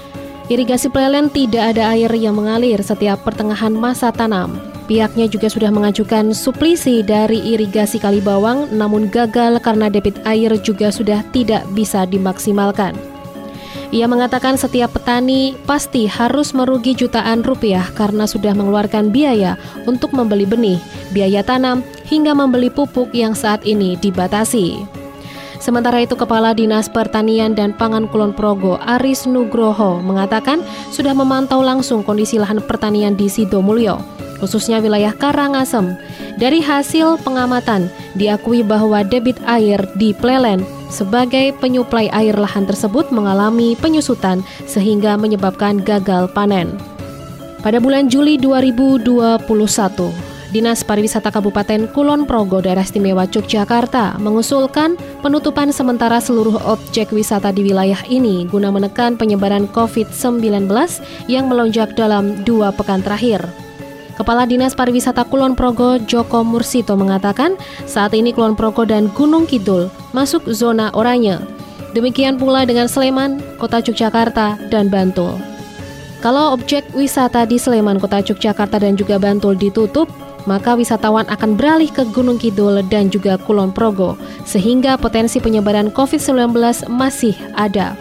Irigasi 0.46 0.94
plelen 0.94 1.26
tidak 1.26 1.75
ada 1.75 1.90
air 1.90 2.14
yang 2.14 2.38
mengalir 2.38 2.78
setiap 2.87 3.26
pertengahan 3.26 3.75
masa 3.75 4.14
tanam. 4.14 4.54
Pihaknya 4.87 5.26
juga 5.26 5.50
sudah 5.50 5.75
mengajukan 5.75 6.30
suplisi 6.30 7.02
dari 7.02 7.40
irigasi 7.40 7.99
Kalibawang 7.99 8.70
namun 8.70 9.11
gagal 9.11 9.58
karena 9.58 9.90
debit 9.90 10.23
air 10.23 10.54
juga 10.62 10.94
sudah 10.94 11.26
tidak 11.34 11.66
bisa 11.75 12.06
dimaksimalkan. 12.06 13.13
Ia 13.94 14.10
mengatakan 14.10 14.58
setiap 14.58 14.98
petani 14.98 15.54
pasti 15.70 16.10
harus 16.10 16.50
merugi 16.50 16.98
jutaan 16.98 17.46
rupiah 17.46 17.86
karena 17.94 18.26
sudah 18.26 18.50
mengeluarkan 18.50 19.14
biaya 19.14 19.54
untuk 19.86 20.10
membeli 20.10 20.42
benih, 20.42 20.82
biaya 21.14 21.46
tanam, 21.46 21.86
hingga 22.10 22.34
membeli 22.34 22.74
pupuk 22.74 23.14
yang 23.14 23.38
saat 23.38 23.62
ini 23.62 23.94
dibatasi. 23.94 24.82
Sementara 25.62 26.02
itu 26.02 26.18
Kepala 26.18 26.58
Dinas 26.58 26.90
Pertanian 26.90 27.54
dan 27.54 27.70
Pangan 27.70 28.10
Kulon 28.10 28.34
Progo 28.34 28.82
Aris 28.82 29.30
Nugroho 29.30 30.02
mengatakan 30.02 30.58
sudah 30.90 31.14
memantau 31.14 31.62
langsung 31.62 32.02
kondisi 32.02 32.34
lahan 32.34 32.58
pertanian 32.66 33.14
di 33.14 33.30
Sidomulyo, 33.30 34.02
khususnya 34.38 34.82
wilayah 34.82 35.12
Karangasem. 35.14 35.98
Dari 36.34 36.58
hasil 36.58 37.22
pengamatan, 37.22 37.86
diakui 38.18 38.66
bahwa 38.66 39.06
debit 39.06 39.38
air 39.46 39.78
di 39.94 40.10
Plelen 40.10 40.66
sebagai 40.90 41.54
penyuplai 41.58 42.10
air 42.10 42.34
lahan 42.38 42.66
tersebut 42.66 43.10
mengalami 43.10 43.74
penyusutan 43.78 44.42
sehingga 44.66 45.14
menyebabkan 45.18 45.82
gagal 45.82 46.30
panen. 46.30 46.74
Pada 47.64 47.80
bulan 47.80 48.12
Juli 48.12 48.36
2021, 48.36 49.08
Dinas 50.54 50.86
Pariwisata 50.86 51.34
Kabupaten 51.34 51.90
Kulon 51.90 52.30
Progo 52.30 52.62
Daerah 52.62 52.86
Istimewa 52.86 53.26
Yogyakarta 53.26 54.22
mengusulkan 54.22 54.94
penutupan 55.18 55.74
sementara 55.74 56.22
seluruh 56.22 56.62
objek 56.70 57.10
wisata 57.10 57.50
di 57.50 57.66
wilayah 57.66 57.98
ini 58.06 58.46
guna 58.46 58.70
menekan 58.70 59.18
penyebaran 59.18 59.66
COVID-19 59.74 60.70
yang 61.26 61.50
melonjak 61.50 61.98
dalam 61.98 62.46
dua 62.46 62.70
pekan 62.70 63.02
terakhir. 63.02 63.42
Kepala 64.14 64.47
Dinas 64.47 64.78
Pariwisata 64.78 65.26
Kulon 65.26 65.59
Progo 65.59 65.99
Joko 66.06 66.47
Mursito 66.47 66.94
mengatakan 66.94 67.59
saat 67.83 68.14
ini 68.14 68.30
Kulon 68.30 68.54
Progo 68.54 68.87
dan 68.87 69.11
Gunung 69.11 69.42
Kidul 69.42 69.90
masuk 70.14 70.47
zona 70.54 70.94
oranye. 70.94 71.42
Demikian 71.94 72.38
pula 72.38 72.66
dengan 72.66 72.87
Sleman, 72.90 73.42
Kota 73.59 73.83
Yogyakarta, 73.83 74.59
dan 74.71 74.90
Bantul. 74.90 75.38
Kalau 76.23 76.54
objek 76.54 76.83
wisata 76.94 77.47
di 77.47 77.59
Sleman, 77.59 78.02
Kota 78.02 78.23
Yogyakarta, 78.23 78.83
dan 78.83 78.99
juga 78.99 79.18
Bantul 79.18 79.54
ditutup, 79.59 80.11
maka 80.47 80.75
wisatawan 80.75 81.26
akan 81.30 81.54
beralih 81.59 81.90
ke 81.90 82.06
Gunung 82.11 82.38
Kidul 82.38 82.83
dan 82.87 83.11
juga 83.11 83.38
Kulon 83.38 83.71
Progo, 83.71 84.18
sehingga 84.42 84.99
potensi 84.99 85.38
penyebaran 85.38 85.90
COVID-19 85.90 86.54
masih 86.90 87.35
ada. 87.54 87.94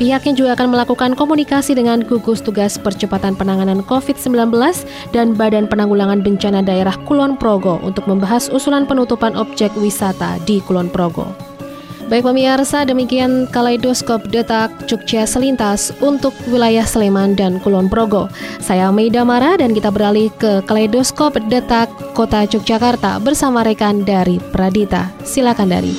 Pihaknya 0.00 0.32
juga 0.32 0.56
akan 0.56 0.72
melakukan 0.72 1.12
komunikasi 1.12 1.76
dengan 1.76 2.00
gugus 2.00 2.40
tugas 2.40 2.80
percepatan 2.80 3.36
penanganan 3.36 3.84
COVID-19 3.84 4.48
dan 5.12 5.36
Badan 5.36 5.68
Penanggulangan 5.68 6.24
Bencana 6.24 6.64
Daerah 6.64 6.96
Kulon 7.04 7.36
Progo 7.36 7.76
untuk 7.84 8.08
membahas 8.08 8.48
usulan 8.48 8.88
penutupan 8.88 9.36
objek 9.36 9.68
wisata 9.76 10.40
di 10.48 10.64
Kulon 10.64 10.88
Progo. 10.88 11.28
Baik 12.08 12.24
pemirsa, 12.24 12.88
demikian 12.88 13.44
kaleidoskop 13.52 14.24
detak 14.32 14.72
Jogja 14.88 15.28
selintas 15.28 15.92
untuk 16.00 16.32
wilayah 16.48 16.88
Sleman 16.88 17.36
dan 17.36 17.60
Kulon 17.60 17.92
Progo. 17.92 18.32
Saya 18.56 18.88
Meida 18.88 19.20
Mara 19.20 19.60
dan 19.60 19.76
kita 19.76 19.92
beralih 19.92 20.32
ke 20.40 20.64
kaleidoskop 20.64 21.36
detak 21.52 21.92
Kota 22.16 22.48
Yogyakarta 22.48 23.20
bersama 23.20 23.60
rekan 23.60 24.00
dari 24.08 24.40
Pradita. 24.40 25.12
Silakan 25.28 25.68
dari. 25.68 25.92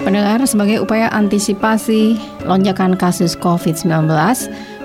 Pendengar, 0.00 0.40
sebagai 0.48 0.80
upaya 0.80 1.12
antisipasi 1.12 2.16
lonjakan 2.48 2.96
kasus 2.96 3.36
COVID-19, 3.36 4.08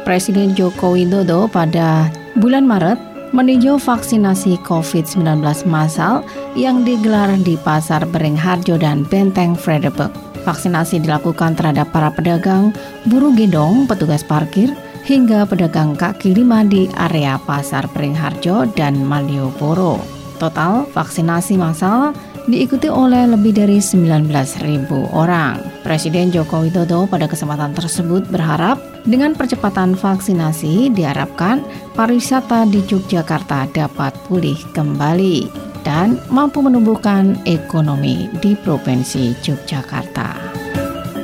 Presiden 0.03 0.53
Joko 0.53 0.93
Widodo 0.93 1.47
pada 1.47 2.11
bulan 2.37 2.67
Maret 2.67 2.99
meninjau 3.31 3.79
vaksinasi 3.79 4.59
COVID-19 4.67 5.43
massal 5.67 6.21
yang 6.53 6.83
digelar 6.83 7.31
di 7.41 7.55
Pasar 7.55 8.03
Beringharjo 8.07 8.75
dan 8.75 9.07
Benteng 9.07 9.55
Frederick. 9.55 10.11
Vaksinasi 10.43 11.01
dilakukan 11.01 11.57
terhadap 11.57 11.89
para 11.89 12.13
pedagang, 12.13 12.69
buruh 13.09 13.33
gendong, 13.33 13.89
petugas 13.89 14.21
parkir, 14.21 14.69
hingga 15.07 15.47
pedagang 15.49 15.97
kaki 15.97 16.37
lima 16.37 16.61
di 16.67 16.85
area 17.01 17.39
Pasar 17.41 17.89
Beringharjo 17.89 18.69
dan 18.77 19.01
Malioboro. 19.01 19.97
Total 20.37 20.83
vaksinasi 20.91 21.55
massal 21.55 22.11
diikuti 22.45 22.89
oleh 22.89 23.25
lebih 23.29 23.57
dari 23.57 23.81
19.000 23.81 24.89
orang. 25.13 25.61
Presiden 25.81 26.29
Joko 26.29 26.65
Widodo 26.65 27.09
pada 27.09 27.25
kesempatan 27.25 27.73
tersebut 27.73 28.25
berharap 28.29 28.77
dengan 29.05 29.33
percepatan 29.33 29.93
vaksinasi 29.93 30.93
diharapkan 30.93 31.61
pariwisata 31.93 32.65
di 32.69 32.81
Yogyakarta 32.85 33.69
dapat 33.73 34.13
pulih 34.29 34.57
kembali 34.73 35.49
dan 35.85 36.17
mampu 36.33 36.65
menumbuhkan 36.65 37.37
ekonomi 37.45 38.29
di 38.41 38.57
Provinsi 38.57 39.37
Yogyakarta. 39.45 40.33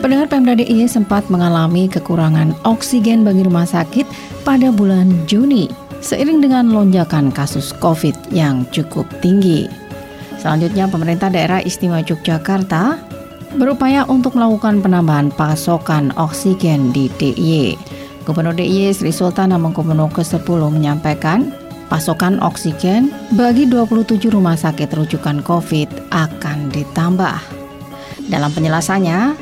Pendengar 0.01 0.34
Pemda 0.34 0.58
DIY 0.58 0.90
sempat 0.90 1.30
mengalami 1.30 1.86
kekurangan 1.86 2.58
oksigen 2.66 3.22
bagi 3.22 3.46
rumah 3.46 3.70
sakit 3.70 4.06
pada 4.42 4.74
bulan 4.74 5.13
Juni 5.30 5.70
seiring 6.01 6.42
dengan 6.42 6.74
lonjakan 6.74 7.30
kasus 7.30 7.70
COVID 7.78 8.34
yang 8.34 8.66
cukup 8.74 9.06
tinggi. 9.22 9.81
Selanjutnya, 10.42 10.90
pemerintah 10.90 11.30
daerah 11.30 11.62
istimewa 11.62 12.02
Yogyakarta 12.02 12.98
berupaya 13.62 14.10
untuk 14.10 14.34
melakukan 14.34 14.82
penambahan 14.82 15.30
pasokan 15.30 16.10
oksigen 16.18 16.90
di 16.90 17.14
DIY. 17.22 17.78
Gubernur 18.26 18.58
DIY 18.58 18.90
Sri 18.98 19.14
Sultan 19.14 19.54
Hamengkubuwono 19.54 20.10
ke-10 20.10 20.62
menyampaikan 20.74 21.54
pasokan 21.94 22.42
oksigen 22.42 23.14
bagi 23.38 23.70
27 23.70 24.34
rumah 24.34 24.58
sakit 24.58 24.90
rujukan 24.98 25.46
COVID 25.46 26.10
akan 26.10 26.58
ditambah. 26.74 27.38
Dalam 28.32 28.50
penjelasannya, 28.50 29.36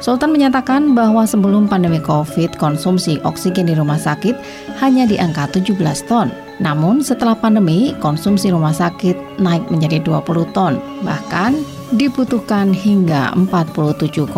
Sultan 0.00 0.32
menyatakan 0.32 0.96
bahwa 0.96 1.28
sebelum 1.28 1.68
pandemi 1.68 2.00
COVID, 2.00 2.56
konsumsi 2.56 3.20
oksigen 3.22 3.68
di 3.68 3.76
rumah 3.76 4.00
sakit 4.00 4.32
hanya 4.80 5.04
di 5.04 5.20
angka 5.20 5.46
17 5.52 5.76
ton. 6.08 6.49
Namun 6.60 7.00
setelah 7.00 7.32
pandemi, 7.32 7.96
konsumsi 7.98 8.52
rumah 8.52 8.76
sakit 8.76 9.40
naik 9.40 9.66
menjadi 9.72 10.04
20 10.04 10.52
ton, 10.52 10.76
bahkan 11.00 11.56
dibutuhkan 11.96 12.70
hingga 12.70 13.32
47,6 13.34 14.28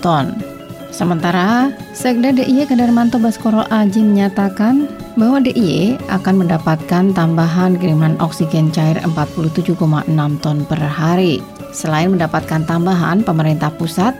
ton. 0.00 0.26
Sementara, 0.92 1.72
Sekda 1.96 2.36
DIY 2.36 2.68
Kadarmanto 2.68 3.16
Baskoro 3.16 3.64
Aji 3.72 4.04
menyatakan 4.04 4.88
bahwa 5.16 5.40
DIY 5.40 5.96
akan 6.08 6.44
mendapatkan 6.44 7.16
tambahan 7.16 7.80
kiriman 7.80 8.16
oksigen 8.20 8.68
cair 8.72 9.00
47,6 9.00 9.76
ton 10.44 10.58
per 10.68 10.80
hari. 10.80 11.40
Selain 11.72 12.12
mendapatkan 12.12 12.68
tambahan, 12.68 13.24
pemerintah 13.24 13.72
pusat 13.72 14.12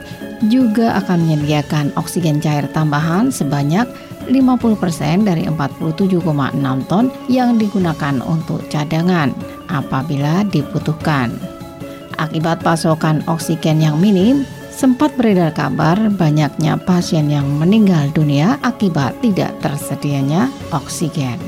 juga 0.49 0.97
akan 0.97 1.29
menyediakan 1.29 1.93
oksigen 1.93 2.41
cair 2.41 2.65
tambahan 2.73 3.29
sebanyak 3.29 3.85
50% 4.27 5.27
dari 5.27 5.43
47,6 5.47 6.89
ton 6.89 7.11
yang 7.27 7.57
digunakan 7.59 8.15
untuk 8.23 8.63
cadangan 8.69 9.31
apabila 9.67 10.45
dibutuhkan. 10.47 11.33
Akibat 12.21 12.61
pasokan 12.61 13.25
oksigen 13.25 13.81
yang 13.81 13.97
minim, 13.97 14.45
sempat 14.69 15.13
beredar 15.17 15.53
kabar 15.53 15.97
banyaknya 16.13 16.77
pasien 16.77 17.29
yang 17.29 17.45
meninggal 17.57 18.09
dunia 18.13 18.61
akibat 18.61 19.17
tidak 19.21 19.53
tersedianya 19.61 20.49
oksigen. 20.73 21.41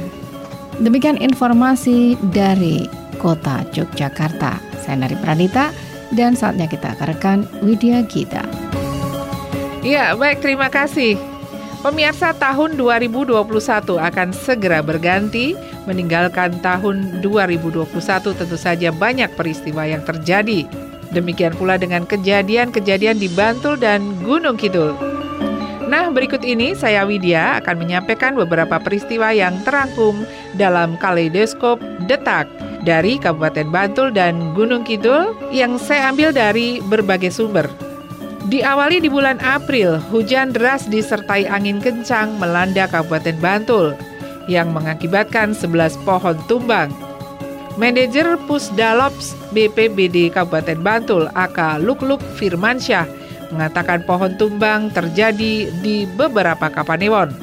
Demikian 0.81 1.15
informasi 1.21 2.19
dari 2.33 2.83
Kota 3.15 3.63
Yogyakarta. 3.71 4.59
Saya 4.83 5.01
Nari 5.01 5.17
Pradita 5.17 5.71
Dan 6.13 6.37
saatnya 6.37 6.69
kita 6.69 6.93
akan 6.93 7.49
Widya 7.65 8.05
Gita. 8.05 8.45
Ya, 9.81 10.13
baik 10.13 10.39
terima 10.39 10.69
kasih. 10.69 11.34
Pemirsa 11.83 12.31
tahun 12.37 12.79
2021 12.79 13.35
akan 13.99 14.29
segera 14.31 14.79
berganti, 14.79 15.57
meninggalkan 15.89 16.59
tahun 16.63 17.19
2021 17.19 17.89
tentu 18.35 18.57
saja 18.57 18.89
banyak 18.93 19.31
peristiwa 19.35 19.83
yang 19.83 20.03
terjadi. 20.05 20.69
Demikian 21.11 21.55
pula 21.55 21.79
dengan 21.79 22.03
kejadian-kejadian 22.03 23.19
di 23.19 23.31
Bantul 23.31 23.79
dan 23.79 24.15
Gunung 24.23 24.59
Kidul. 24.59 24.95
Nah, 25.85 26.09
berikut 26.09 26.41
ini 26.41 26.73
saya 26.73 27.05
Widya 27.05 27.61
akan 27.61 27.77
menyampaikan 27.77 28.33
beberapa 28.33 28.81
peristiwa 28.81 29.29
yang 29.29 29.61
terangkum 29.61 30.25
dalam 30.57 30.97
kaleidoskop 30.97 31.77
detak 32.09 32.49
dari 32.81 33.21
Kabupaten 33.21 33.69
Bantul 33.69 34.09
dan 34.09 34.57
Gunung 34.57 34.81
Kidul 34.81 35.37
yang 35.53 35.77
saya 35.77 36.09
ambil 36.09 36.33
dari 36.33 36.81
berbagai 36.81 37.29
sumber. 37.29 37.84
Diawali 38.45 39.01
di 39.01 39.09
bulan 39.09 39.41
April, 39.41 39.97
hujan 40.13 40.53
deras 40.53 40.85
disertai 40.85 41.49
angin 41.49 41.81
kencang 41.81 42.37
melanda 42.37 42.85
Kabupaten 42.85 43.33
Bantul 43.41 43.97
yang 44.45 44.69
mengakibatkan 44.69 45.57
11 45.57 45.97
pohon 46.05 46.37
tumbang. 46.45 46.93
Manajer 47.81 48.37
Pusdalops 48.45 49.33
BPBD 49.49 50.29
Kabupaten 50.29 50.77
Bantul, 50.77 51.25
AK 51.33 51.81
Lukluk 51.81 52.21
Firmansyah, 52.37 53.09
mengatakan 53.49 54.05
pohon 54.05 54.37
tumbang 54.37 54.93
terjadi 54.93 55.73
di 55.81 56.05
beberapa 56.13 56.69
kapanewon. 56.69 57.33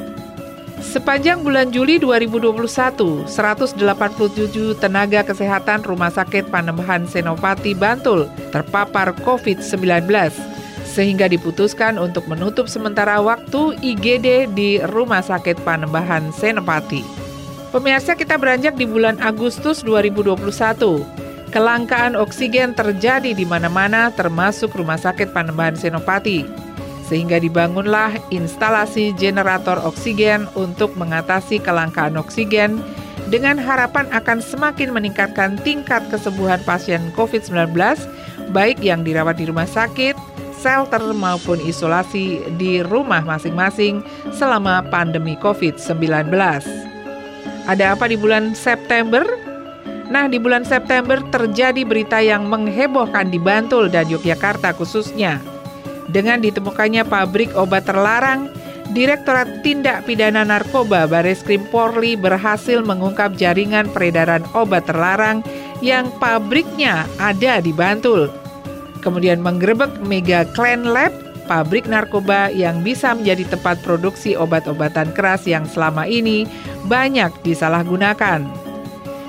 Sepanjang 0.78 1.42
bulan 1.42 1.75
Juli 1.75 1.99
2021, 1.99 3.26
187 3.26 3.75
tenaga 4.78 5.26
kesehatan 5.26 5.82
Rumah 5.82 6.14
Sakit 6.14 6.47
Panembahan 6.47 7.11
Senopati 7.11 7.75
Bantul 7.75 8.30
terpapar 8.54 9.14
COVID-19 9.26 10.06
sehingga 10.85 11.31
diputuskan 11.31 11.97
untuk 11.97 12.29
menutup 12.29 12.69
sementara 12.69 13.19
waktu 13.23 13.79
IGD 13.81 14.53
di 14.53 14.83
Rumah 14.83 15.25
Sakit 15.25 15.62
Panembahan 15.62 16.35
Senopati. 16.35 17.03
Pemirsa 17.73 18.12
kita 18.12 18.37
beranjak 18.37 18.77
di 18.77 18.85
bulan 18.85 19.17
Agustus 19.25 19.81
2021. 19.81 21.01
Kelangkaan 21.53 22.17
oksigen 22.17 22.77
terjadi 22.77 23.33
di 23.33 23.45
mana-mana 23.49 24.12
termasuk 24.12 24.73
Rumah 24.77 25.01
Sakit 25.01 25.33
Panembahan 25.33 25.77
Senopati. 25.77 26.45
Sehingga 27.09 27.41
dibangunlah 27.41 28.12
instalasi 28.33 29.12
generator 29.17 29.81
oksigen 29.85 30.49
untuk 30.57 30.97
mengatasi 30.97 31.61
kelangkaan 31.61 32.17
oksigen 32.17 32.81
dengan 33.29 33.57
harapan 33.57 34.09
akan 34.12 34.45
semakin 34.45 34.93
meningkatkan 34.93 35.57
tingkat 35.61 36.05
kesembuhan 36.12 36.61
pasien 36.65 37.01
COVID-19 37.17 37.73
baik 38.53 38.85
yang 38.85 39.01
dirawat 39.01 39.41
di 39.41 39.49
rumah 39.49 39.65
sakit, 39.65 40.12
shelter 40.62 41.02
maupun 41.11 41.59
isolasi 41.59 42.38
di 42.54 42.78
rumah 42.87 43.26
masing-masing 43.26 44.07
selama 44.31 44.87
pandemi 44.87 45.35
COVID-19. 45.42 46.31
Ada 47.66 47.99
apa 47.99 48.07
di 48.07 48.14
bulan 48.14 48.54
September? 48.54 49.26
Nah, 50.07 50.31
di 50.31 50.38
bulan 50.38 50.62
September 50.62 51.19
terjadi 51.35 51.83
berita 51.83 52.23
yang 52.23 52.47
menghebohkan 52.47 53.33
di 53.33 53.42
Bantul 53.42 53.90
dan 53.90 54.07
Yogyakarta 54.07 54.71
khususnya. 54.78 55.42
Dengan 56.07 56.38
ditemukannya 56.38 57.02
pabrik 57.09 57.50
obat 57.59 57.88
terlarang, 57.88 58.47
Direktorat 58.92 59.64
Tindak 59.64 60.04
Pidana 60.04 60.45
Narkoba 60.45 61.09
Bareskrim 61.09 61.64
Polri 61.72 62.12
berhasil 62.12 62.85
mengungkap 62.85 63.40
jaringan 63.40 63.88
peredaran 63.88 64.44
obat 64.53 64.85
terlarang 64.85 65.40
yang 65.81 66.12
pabriknya 66.20 67.09
ada 67.16 67.64
di 67.64 67.72
Bantul 67.72 68.41
kemudian 69.03 69.43
menggerebek 69.43 70.01
Mega 70.07 70.47
Clan 70.55 70.87
Lab, 70.87 71.12
pabrik 71.51 71.91
narkoba 71.91 72.49
yang 72.55 72.81
bisa 72.81 73.12
menjadi 73.12 73.59
tempat 73.59 73.83
produksi 73.83 74.38
obat-obatan 74.38 75.11
keras 75.12 75.45
yang 75.45 75.67
selama 75.67 76.07
ini 76.07 76.47
banyak 76.87 77.35
disalahgunakan. 77.43 78.47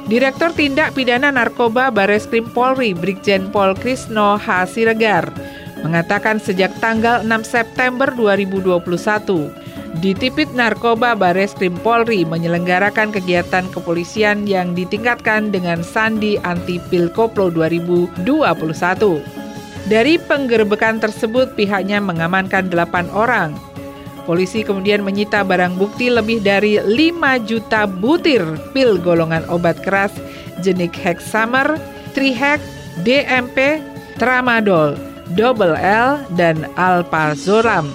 Direktur 0.03 0.51
Tindak 0.51 0.93
Pidana 0.93 1.31
Narkoba 1.31 1.87
Bareskrim 1.87 2.51
Polri 2.51 2.91
Brigjen 2.91 3.49
Pol 3.55 3.71
Krisno 3.73 4.35
H. 4.35 4.67
Siregar 4.67 5.31
mengatakan 5.79 6.39
sejak 6.43 6.75
tanggal 6.79 7.23
6 7.23 7.43
September 7.43 8.11
2021 8.11 9.63
di 10.03 10.11
Tipit 10.11 10.51
Narkoba 10.51 11.15
Bareskrim 11.15 11.77
Polri 11.79 12.25
menyelenggarakan 12.27 13.13
kegiatan 13.13 13.63
kepolisian 13.71 14.43
yang 14.49 14.75
ditingkatkan 14.75 15.53
dengan 15.53 15.85
sandi 15.85 16.35
anti 16.41 16.81
pil 16.91 17.07
koplo 17.13 17.47
2021. 17.53 19.42
Dari 19.83 20.15
penggerbekan 20.15 21.03
tersebut, 21.03 21.59
pihaknya 21.59 21.99
mengamankan 21.99 22.71
8 22.71 23.11
orang. 23.11 23.51
Polisi 24.23 24.63
kemudian 24.63 25.03
menyita 25.03 25.43
barang 25.43 25.75
bukti 25.75 26.07
lebih 26.07 26.39
dari 26.39 26.79
5 26.79 27.43
juta 27.43 27.83
butir 27.83 28.39
pil 28.71 28.95
golongan 28.95 29.43
obat 29.51 29.83
keras 29.83 30.15
jenis 30.63 30.95
hexamer, 30.95 31.75
trihex, 32.15 32.63
DMP, 33.03 33.83
tramadol, 34.15 34.95
double 35.35 35.75
L, 35.75 36.23
dan 36.39 36.63
alprazolam 36.79 37.91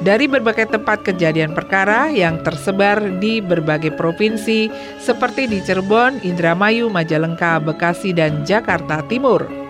dari 0.00 0.30
berbagai 0.30 0.70
tempat 0.70 1.02
kejadian 1.02 1.52
perkara 1.52 2.06
yang 2.08 2.38
tersebar 2.46 3.02
di 3.18 3.42
berbagai 3.42 3.94
provinsi 3.98 4.70
seperti 5.02 5.50
di 5.50 5.58
Cirebon, 5.58 6.22
Indramayu, 6.22 6.86
Majalengka, 6.86 7.58
Bekasi, 7.58 8.14
dan 8.14 8.46
Jakarta 8.46 9.02
Timur. 9.10 9.67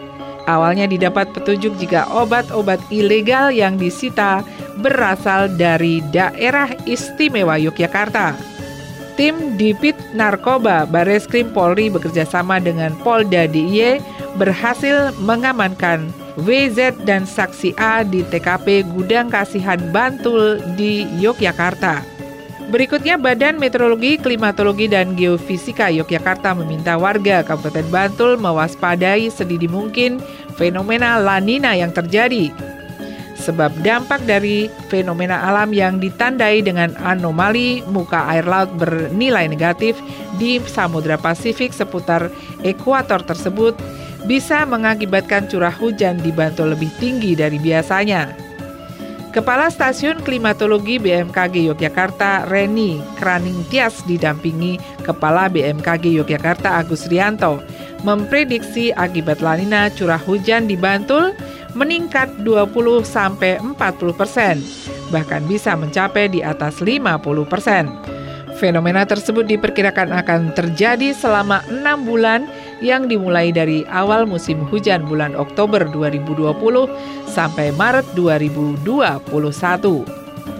Awalnya 0.48 0.88
didapat 0.88 1.36
petunjuk 1.36 1.76
jika 1.76 2.08
obat-obat 2.08 2.80
ilegal 2.88 3.52
yang 3.52 3.76
disita 3.76 4.40
berasal 4.80 5.52
dari 5.52 6.00
daerah 6.08 6.72
istimewa 6.88 7.60
Yogyakarta. 7.60 8.32
Tim 9.20 9.60
Dipit 9.60 9.98
Narkoba 10.16 10.88
Bareskrim 10.88 11.52
Polri 11.52 11.92
bekerjasama 11.92 12.62
dengan 12.64 12.96
Polda 13.04 13.44
DIY 13.44 14.00
berhasil 14.40 15.12
mengamankan 15.20 16.08
WZ 16.38 17.02
dan 17.02 17.26
saksi 17.26 17.74
A 17.76 18.06
di 18.06 18.22
TKP 18.24 18.86
Gudang 18.94 19.28
Kasihan 19.28 19.82
Bantul 19.90 20.62
di 20.78 21.04
Yogyakarta. 21.18 22.17
Berikutnya 22.68 23.16
Badan 23.16 23.56
Meteorologi, 23.56 24.20
Klimatologi, 24.20 24.92
dan 24.92 25.16
Geofisika 25.16 25.88
Yogyakarta 25.88 26.52
meminta 26.52 27.00
warga 27.00 27.40
Kabupaten 27.40 27.88
Bantul 27.88 28.36
mewaspadai 28.36 29.32
sedini 29.32 29.64
mungkin 29.64 30.20
fenomena 30.60 31.16
La 31.16 31.40
Nina 31.40 31.72
yang 31.72 31.96
terjadi. 31.96 32.52
Sebab 33.40 33.72
dampak 33.80 34.20
dari 34.28 34.68
fenomena 34.92 35.48
alam 35.48 35.72
yang 35.72 35.96
ditandai 35.96 36.60
dengan 36.60 36.92
anomali 37.00 37.80
muka 37.88 38.28
air 38.28 38.44
laut 38.44 38.68
bernilai 38.76 39.48
negatif 39.48 39.96
di 40.36 40.60
Samudra 40.68 41.16
Pasifik 41.16 41.72
seputar 41.72 42.28
ekuator 42.68 43.24
tersebut 43.24 43.80
bisa 44.28 44.68
mengakibatkan 44.68 45.48
curah 45.48 45.72
hujan 45.72 46.20
di 46.20 46.28
Bantul 46.28 46.76
lebih 46.76 46.92
tinggi 47.00 47.32
dari 47.32 47.56
biasanya. 47.56 48.47
Kepala 49.28 49.68
Stasiun 49.68 50.24
Klimatologi 50.24 50.96
BMKG 50.96 51.68
Yogyakarta 51.68 52.48
Reni 52.48 52.96
Kraning 53.20 53.60
Tias 53.68 54.00
didampingi 54.08 54.80
Kepala 55.04 55.52
BMKG 55.52 56.16
Yogyakarta 56.16 56.80
Agus 56.80 57.04
Rianto 57.12 57.60
memprediksi 58.08 58.88
akibat 58.96 59.44
lanina 59.44 59.92
curah 59.92 60.20
hujan 60.22 60.64
di 60.64 60.80
Bantul 60.80 61.36
meningkat 61.76 62.42
20 62.42 63.04
sampai 63.04 63.60
40 63.60 63.76
persen, 64.16 64.58
bahkan 65.12 65.44
bisa 65.44 65.76
mencapai 65.76 66.32
di 66.32 66.40
atas 66.40 66.80
50 66.80 67.44
persen. 67.46 67.92
Fenomena 68.58 69.06
tersebut 69.06 69.46
diperkirakan 69.46 70.10
akan 70.10 70.50
terjadi 70.56 71.14
selama 71.14 71.62
enam 71.70 72.02
bulan 72.02 72.50
yang 72.84 73.10
dimulai 73.10 73.50
dari 73.50 73.82
awal 73.90 74.26
musim 74.26 74.62
hujan 74.68 75.06
bulan 75.06 75.34
Oktober 75.34 75.82
2020 75.90 76.52
sampai 77.26 77.74
Maret 77.74 78.06
2021. 78.14 78.86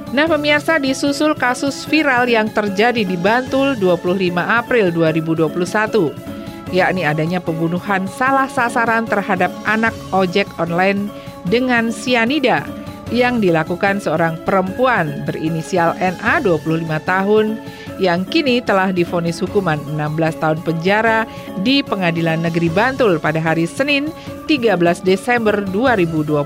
Nah 0.09 0.25
pemirsa 0.25 0.81
disusul 0.81 1.37
kasus 1.37 1.85
viral 1.85 2.27
yang 2.27 2.49
terjadi 2.49 3.05
di 3.05 3.17
Bantul 3.21 3.77
25 3.77 4.33
April 4.41 4.89
2021 4.91 6.39
yakni 6.73 7.05
adanya 7.05 7.41
pembunuhan 7.41 8.05
salah 8.09 8.49
sasaran 8.49 9.09
terhadap 9.09 9.49
anak 9.65 9.95
ojek 10.13 10.49
online 10.61 11.09
dengan 11.49 11.89
sianida 11.89 12.65
yang 13.09 13.41
dilakukan 13.41 14.05
seorang 14.05 14.37
perempuan 14.45 15.25
berinisial 15.25 15.97
NA 15.97 16.45
25 16.45 16.85
tahun 17.09 17.57
yang 17.99 18.27
kini 18.27 18.63
telah 18.63 18.95
difonis 18.95 19.43
hukuman 19.43 19.79
16 19.95 20.43
tahun 20.43 20.59
penjara 20.63 21.27
di 21.63 21.83
Pengadilan 21.83 22.43
Negeri 22.43 22.71
Bantul 22.71 23.19
pada 23.19 23.43
hari 23.43 23.67
Senin 23.67 24.11
13 24.47 25.05
Desember 25.05 25.63
2021 25.71 26.43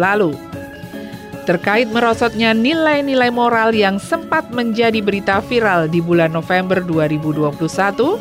lalu. 0.00 0.32
Terkait 1.44 1.84
merosotnya 1.92 2.56
nilai-nilai 2.56 3.28
moral 3.28 3.76
yang 3.76 4.00
sempat 4.00 4.48
menjadi 4.48 5.04
berita 5.04 5.44
viral 5.44 5.92
di 5.92 6.00
bulan 6.00 6.32
November 6.32 6.80
2021, 6.80 8.16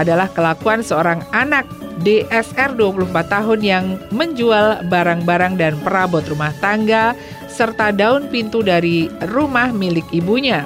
adalah 0.00 0.24
kelakuan 0.32 0.80
seorang 0.80 1.20
anak 1.36 1.68
DSR 2.00 2.72
24 2.74 3.12
tahun 3.28 3.60
yang 3.60 3.84
menjual 4.08 4.88
barang-barang 4.88 5.60
dan 5.60 5.76
perabot 5.84 6.24
rumah 6.24 6.50
tangga 6.64 7.12
serta 7.52 7.92
daun 7.92 8.32
pintu 8.32 8.64
dari 8.64 9.12
rumah 9.28 9.68
milik 9.70 10.08
ibunya. 10.10 10.64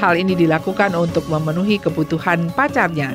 Hal 0.00 0.16
ini 0.16 0.32
dilakukan 0.32 0.96
untuk 0.96 1.28
memenuhi 1.28 1.76
kebutuhan 1.76 2.48
pacarnya, 2.56 3.12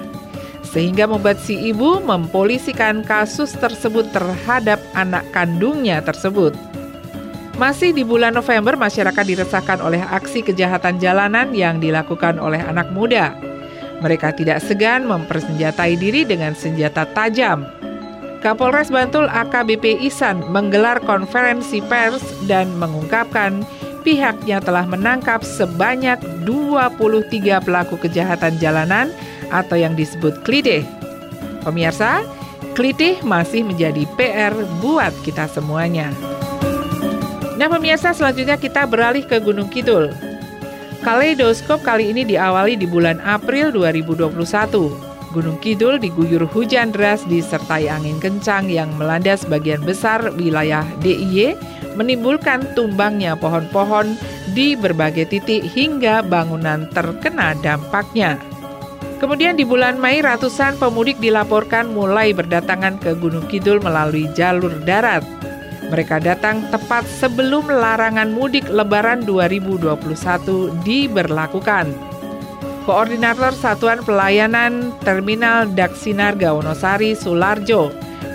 sehingga 0.62 1.10
membuat 1.10 1.42
si 1.42 1.58
ibu 1.58 1.98
mempolisikan 1.98 3.02
kasus 3.02 3.58
tersebut 3.58 4.06
terhadap 4.14 4.78
anak 4.94 5.26
kandungnya 5.34 6.06
tersebut. 6.06 6.54
Masih 7.58 7.90
di 7.90 8.06
bulan 8.06 8.38
November, 8.38 8.78
masyarakat 8.78 9.26
diresahkan 9.26 9.82
oleh 9.82 10.04
aksi 10.04 10.46
kejahatan 10.46 11.02
jalanan 11.02 11.56
yang 11.58 11.82
dilakukan 11.82 12.38
oleh 12.38 12.62
anak 12.62 12.92
muda. 12.94 13.34
Mereka 14.04 14.36
tidak 14.36 14.62
segan 14.62 15.08
mempersenjatai 15.08 15.96
diri 15.98 16.22
dengan 16.22 16.52
senjata 16.52 17.08
tajam. 17.16 17.66
Kapolres 18.44 18.94
Bantul 18.94 19.26
AKBP 19.26 20.06
Isan 20.06 20.44
menggelar 20.54 21.02
konferensi 21.02 21.82
pers 21.82 22.22
dan 22.46 22.70
mengungkapkan 22.78 23.66
pihaknya 24.06 24.62
telah 24.62 24.86
menangkap 24.86 25.42
sebanyak 25.42 26.22
23 26.46 27.66
pelaku 27.66 27.98
kejahatan 27.98 28.54
jalanan 28.62 29.10
atau 29.50 29.74
yang 29.74 29.98
disebut 29.98 30.46
klideh. 30.46 30.86
Pemirsa, 31.66 32.22
klideh 32.78 33.18
masih 33.26 33.66
menjadi 33.66 34.06
PR 34.14 34.54
buat 34.78 35.12
kita 35.26 35.50
semuanya. 35.50 36.14
Nah 37.58 37.66
pemirsa 37.66 38.14
selanjutnya 38.14 38.62
kita 38.62 38.86
beralih 38.86 39.26
ke 39.26 39.42
Gunung 39.42 39.74
Kidul. 39.74 40.14
Kaleidoskop 41.02 41.82
kali 41.82 42.14
ini 42.14 42.22
diawali 42.22 42.78
di 42.78 42.86
bulan 42.86 43.18
April 43.26 43.74
2021. 43.74 45.06
Gunung 45.36 45.60
Kidul 45.60 46.00
diguyur 46.00 46.48
hujan 46.48 46.96
deras 46.96 47.28
disertai 47.28 47.92
angin 47.92 48.16
kencang 48.24 48.72
yang 48.72 48.88
melanda 48.96 49.36
sebagian 49.36 49.84
besar 49.84 50.32
wilayah 50.40 50.88
DIY, 51.04 51.60
menimbulkan 51.96 52.76
tumbangnya 52.76 53.34
pohon-pohon 53.40 54.14
di 54.54 54.76
berbagai 54.76 55.32
titik 55.32 55.66
hingga 55.66 56.22
bangunan 56.22 56.88
terkena 56.92 57.56
dampaknya. 57.60 58.38
Kemudian 59.16 59.56
di 59.56 59.64
bulan 59.64 59.96
Mei 59.96 60.20
ratusan 60.20 60.76
pemudik 60.76 61.18
dilaporkan 61.24 61.90
mulai 61.96 62.36
berdatangan 62.36 63.00
ke 63.00 63.16
Gunung 63.16 63.48
Kidul 63.48 63.80
melalui 63.80 64.28
jalur 64.36 64.76
darat. 64.84 65.24
Mereka 65.88 66.20
datang 66.20 66.66
tepat 66.74 67.08
sebelum 67.08 67.72
larangan 67.72 68.34
mudik 68.36 68.68
Lebaran 68.68 69.24
2021 69.24 69.96
diberlakukan. 70.84 71.90
Koordinator 72.86 73.50
Satuan 73.56 74.04
Pelayanan 74.06 74.94
Terminal 75.02 75.66
Daksinarga 75.74 76.54
Wonosari 76.54 77.18
Sularjo 77.18 77.90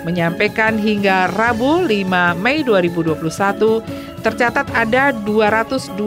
menyampaikan 0.07 0.77
hingga 0.77 1.31
Rabu 1.33 1.85
5 1.85 2.37
Mei 2.39 2.61
2021 2.61 3.81
tercatat 4.21 4.69
ada 4.77 5.11
224 5.25 5.97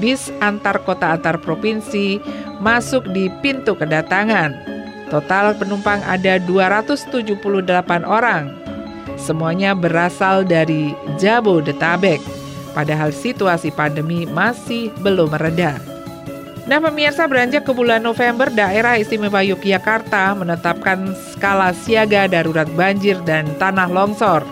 bis 0.00 0.32
antar 0.40 0.80
kota 0.82 1.16
antar 1.16 1.36
provinsi 1.40 2.20
masuk 2.60 3.04
di 3.12 3.28
pintu 3.44 3.76
kedatangan. 3.76 4.56
Total 5.12 5.52
penumpang 5.60 6.00
ada 6.08 6.40
278 6.40 7.36
orang 8.08 8.62
Semuanya 9.22 9.78
berasal 9.78 10.42
dari 10.42 10.98
Jabodetabek, 11.20 12.18
padahal 12.74 13.14
situasi 13.14 13.70
pandemi 13.70 14.26
masih 14.26 14.90
belum 14.98 15.30
mereda. 15.30 15.91
Nah 16.62 16.78
pemirsa 16.78 17.26
beranjak 17.26 17.66
ke 17.66 17.74
bulan 17.74 18.06
November, 18.06 18.46
daerah 18.46 18.94
istimewa 18.94 19.42
Yogyakarta 19.42 20.30
menetapkan 20.38 21.10
skala 21.34 21.74
siaga 21.74 22.30
darurat 22.30 22.70
banjir 22.78 23.18
dan 23.26 23.50
tanah 23.58 23.90
longsor. 23.90 24.46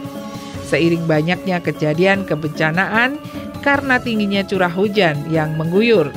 Seiring 0.67 1.07
banyaknya 1.07 1.63
kejadian 1.63 2.27
kebencanaan 2.27 3.15
karena 3.63 4.03
tingginya 4.03 4.43
curah 4.43 4.73
hujan 4.75 5.23
yang 5.31 5.55
mengguyur. 5.55 6.11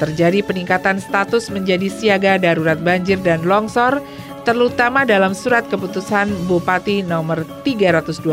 Terjadi 0.00 0.40
peningkatan 0.40 0.96
status 0.96 1.52
menjadi 1.52 1.92
siaga 1.92 2.40
darurat 2.40 2.80
banjir 2.80 3.20
dan 3.20 3.44
longsor 3.44 4.00
terutama 4.48 5.04
dalam 5.04 5.36
surat 5.36 5.68
keputusan 5.68 6.32
Bupati 6.48 7.04
nomor 7.04 7.44
324 7.64 8.24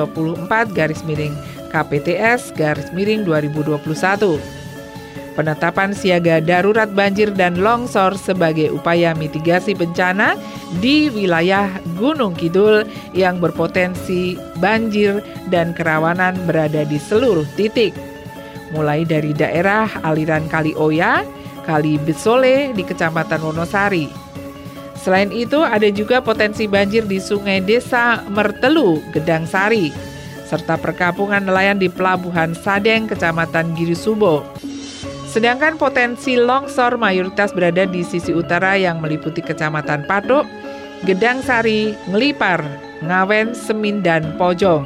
garis 0.72 1.04
miring 1.04 1.36
KPTS 1.72 2.56
garis 2.56 2.88
miring 2.96 3.28
2021. 3.28 4.61
Penetapan 5.32 5.96
siaga 5.96 6.44
darurat 6.44 6.92
banjir 6.92 7.32
dan 7.32 7.64
longsor 7.64 8.20
sebagai 8.20 8.68
upaya 8.76 9.16
mitigasi 9.16 9.72
bencana 9.72 10.36
di 10.84 11.08
wilayah 11.08 11.72
Gunung 11.96 12.36
Kidul 12.36 12.84
yang 13.16 13.40
berpotensi 13.40 14.36
banjir 14.60 15.24
dan 15.48 15.72
kerawanan 15.72 16.36
berada 16.44 16.84
di 16.84 17.00
seluruh 17.00 17.48
titik. 17.56 17.96
Mulai 18.76 19.08
dari 19.08 19.32
daerah 19.32 19.88
aliran 20.04 20.52
Kali 20.52 20.76
Oya, 20.76 21.24
Kali 21.64 21.96
Besole 22.04 22.76
di 22.76 22.84
Kecamatan 22.84 23.40
Wonosari, 23.40 24.32
Selain 25.02 25.34
itu, 25.34 25.58
ada 25.66 25.90
juga 25.90 26.22
potensi 26.22 26.70
banjir 26.70 27.10
di 27.10 27.18
Sungai 27.18 27.58
Desa 27.58 28.22
Mertelu, 28.30 29.02
Gedang 29.10 29.50
Sari, 29.50 29.90
serta 30.46 30.78
perkampungan 30.78 31.42
nelayan 31.42 31.82
di 31.82 31.90
Pelabuhan 31.90 32.54
Sadeng, 32.54 33.10
Kecamatan 33.10 33.74
Girisubo. 33.74 34.46
Sedangkan 35.32 35.80
potensi 35.80 36.36
longsor 36.36 37.00
mayoritas 37.00 37.56
berada 37.56 37.88
di 37.88 38.04
sisi 38.04 38.36
utara 38.36 38.76
yang 38.76 39.00
meliputi 39.00 39.40
Kecamatan 39.40 40.04
Patok, 40.04 40.44
Gedang 41.08 41.40
Sari, 41.40 41.96
Ngelipar, 42.12 42.60
Ngawen, 43.00 43.56
Semin, 43.56 44.04
dan 44.04 44.36
Pojong. 44.36 44.84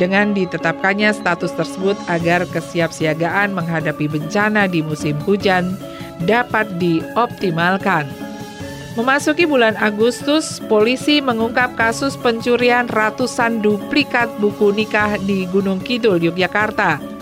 Dengan 0.00 0.32
ditetapkannya 0.32 1.12
status 1.12 1.52
tersebut 1.52 2.00
agar 2.08 2.48
kesiapsiagaan 2.48 3.52
menghadapi 3.52 4.08
bencana 4.08 4.64
di 4.64 4.80
musim 4.80 5.20
hujan 5.28 5.76
dapat 6.24 6.64
dioptimalkan. 6.80 8.08
Memasuki 8.96 9.44
bulan 9.44 9.76
Agustus, 9.78 10.64
polisi 10.64 11.20
mengungkap 11.20 11.76
kasus 11.76 12.16
pencurian 12.16 12.88
ratusan 12.88 13.60
duplikat 13.60 14.32
buku 14.40 14.72
nikah 14.72 15.20
di 15.22 15.44
Gunung 15.52 15.78
Kidul, 15.78 16.18
Yogyakarta. 16.24 17.17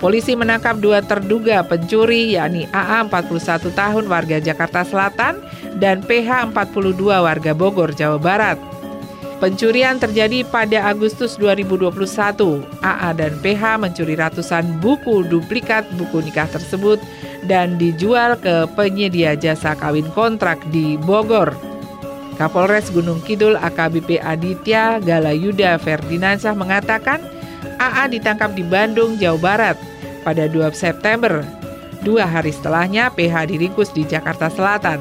Polisi 0.00 0.32
menangkap 0.32 0.80
dua 0.80 1.04
terduga 1.04 1.60
pencuri 1.60 2.32
yakni 2.32 2.64
AA 2.72 3.04
41 3.04 3.68
tahun 3.68 4.08
warga 4.08 4.40
Jakarta 4.40 4.80
Selatan 4.80 5.44
dan 5.76 6.00
PH 6.00 6.56
42 6.56 6.96
warga 7.04 7.52
Bogor, 7.52 7.92
Jawa 7.92 8.16
Barat. 8.16 8.56
Pencurian 9.44 10.00
terjadi 10.00 10.40
pada 10.48 10.88
Agustus 10.88 11.36
2021. 11.36 11.92
AA 12.80 13.10
dan 13.12 13.32
PH 13.44 13.62
mencuri 13.76 14.16
ratusan 14.16 14.80
buku 14.80 15.20
duplikat 15.28 15.84
buku 16.00 16.24
nikah 16.24 16.48
tersebut 16.48 16.96
dan 17.44 17.76
dijual 17.76 18.40
ke 18.40 18.72
penyedia 18.72 19.36
jasa 19.36 19.76
kawin 19.76 20.08
kontrak 20.16 20.64
di 20.72 20.96
Bogor. 20.96 21.52
Kapolres 22.40 22.88
Gunung 22.88 23.20
Kidul 23.20 23.52
AKBP 23.60 24.16
Aditya 24.16 24.96
Galayuda 24.96 25.76
Ferdinansyah 25.76 26.56
mengatakan 26.56 27.20
AA 27.76 28.16
ditangkap 28.16 28.56
di 28.56 28.64
Bandung, 28.64 29.20
Jawa 29.20 29.36
Barat 29.36 29.89
pada 30.22 30.48
2 30.48 30.70
September. 30.76 31.42
Dua 32.00 32.24
hari 32.24 32.48
setelahnya 32.52 33.12
PH 33.12 33.52
diringkus 33.52 33.92
di 33.92 34.08
Jakarta 34.08 34.48
Selatan. 34.48 35.00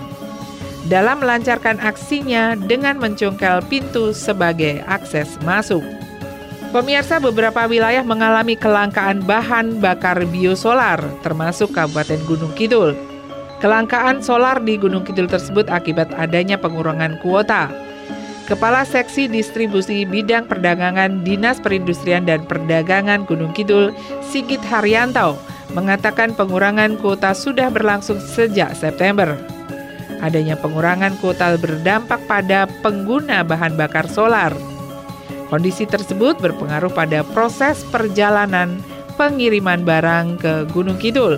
Dalam 0.91 1.23
melancarkan 1.23 1.79
aksinya 1.79 2.55
dengan 2.55 2.99
mencongkel 2.99 3.63
pintu 3.67 4.11
sebagai 4.11 4.83
akses 4.87 5.39
masuk. 5.43 5.83
Pemirsa 6.69 7.17
beberapa 7.17 7.65
wilayah 7.65 8.05
mengalami 8.05 8.53
kelangkaan 8.53 9.25
bahan 9.25 9.81
bakar 9.81 10.21
biosolar, 10.29 11.01
termasuk 11.25 11.73
Kabupaten 11.73 12.21
Gunung 12.29 12.53
Kidul. 12.53 12.93
Kelangkaan 13.59 14.21
solar 14.23 14.61
di 14.63 14.77
Gunung 14.77 15.03
Kidul 15.03 15.27
tersebut 15.27 15.67
akibat 15.67 16.13
adanya 16.15 16.55
pengurangan 16.61 17.17
kuota. 17.19 17.67
Kepala 18.49 18.81
Seksi 18.81 19.29
Distribusi 19.29 20.09
Bidang 20.09 20.49
Perdagangan 20.49 21.21
Dinas 21.21 21.61
Perindustrian 21.61 22.25
dan 22.25 22.49
Perdagangan 22.49 23.29
Gunung 23.29 23.53
Kidul, 23.53 23.93
Sigit 24.25 24.57
Haryanto, 24.65 25.37
mengatakan 25.77 26.33
pengurangan 26.33 26.97
kuota 26.97 27.37
sudah 27.37 27.69
berlangsung 27.69 28.17
sejak 28.17 28.73
September. 28.73 29.37
Adanya 30.25 30.57
pengurangan 30.57 31.13
kuota 31.21 31.61
berdampak 31.61 32.25
pada 32.25 32.65
pengguna 32.81 33.45
bahan 33.45 33.77
bakar 33.77 34.09
solar. 34.09 34.49
Kondisi 35.53 35.85
tersebut 35.85 36.41
berpengaruh 36.41 36.89
pada 36.89 37.21
proses 37.21 37.85
perjalanan 37.93 38.81
pengiriman 39.13 39.85
barang 39.85 40.41
ke 40.41 40.53
Gunung 40.73 40.97
Kidul. 40.97 41.37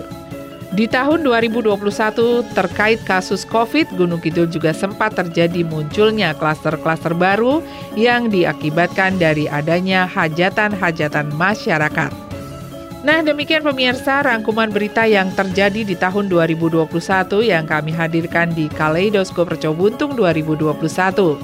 Di 0.72 0.88
tahun 0.88 1.28
2021 1.28 2.48
terkait 2.56 3.04
kasus 3.04 3.44
COVID, 3.44 3.92
Gunung 4.00 4.24
Kidul 4.24 4.48
juga 4.48 4.72
sempat 4.72 5.20
terjadi 5.20 5.68
munculnya 5.68 6.32
klaster-klaster 6.32 7.12
baru 7.12 7.60
yang 8.00 8.32
diakibatkan 8.32 9.20
dari 9.20 9.52
adanya 9.52 10.08
hajatan-hajatan 10.08 11.36
masyarakat. 11.36 12.12
Nah, 13.04 13.20
demikian 13.20 13.68
pemirsa 13.68 14.24
rangkuman 14.24 14.72
berita 14.72 15.04
yang 15.04 15.28
terjadi 15.36 15.84
di 15.84 15.96
tahun 16.00 16.32
2021 16.32 16.88
yang 17.44 17.68
kami 17.68 17.92
hadirkan 17.92 18.56
di 18.56 18.72
Kaleidoskop 18.72 19.52
Reco 19.52 19.76
Buntung 19.76 20.16
2021. 20.16 21.36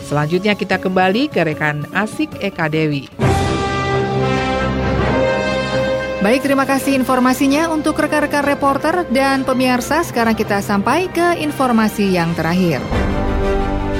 Selanjutnya 0.00 0.56
kita 0.56 0.80
kembali 0.80 1.28
ke 1.28 1.44
rekan 1.44 1.84
Asik 1.92 2.32
Eka 2.40 2.72
Dewi. 2.72 3.04
Baik, 6.22 6.46
terima 6.46 6.62
kasih 6.62 6.94
informasinya 6.94 7.66
untuk 7.74 7.98
rekan-rekan 7.98 8.46
reporter 8.46 9.02
dan 9.10 9.42
pemirsa. 9.42 10.06
Sekarang 10.06 10.38
kita 10.38 10.62
sampai 10.62 11.10
ke 11.10 11.34
informasi 11.42 12.14
yang 12.14 12.30
terakhir. 12.38 12.78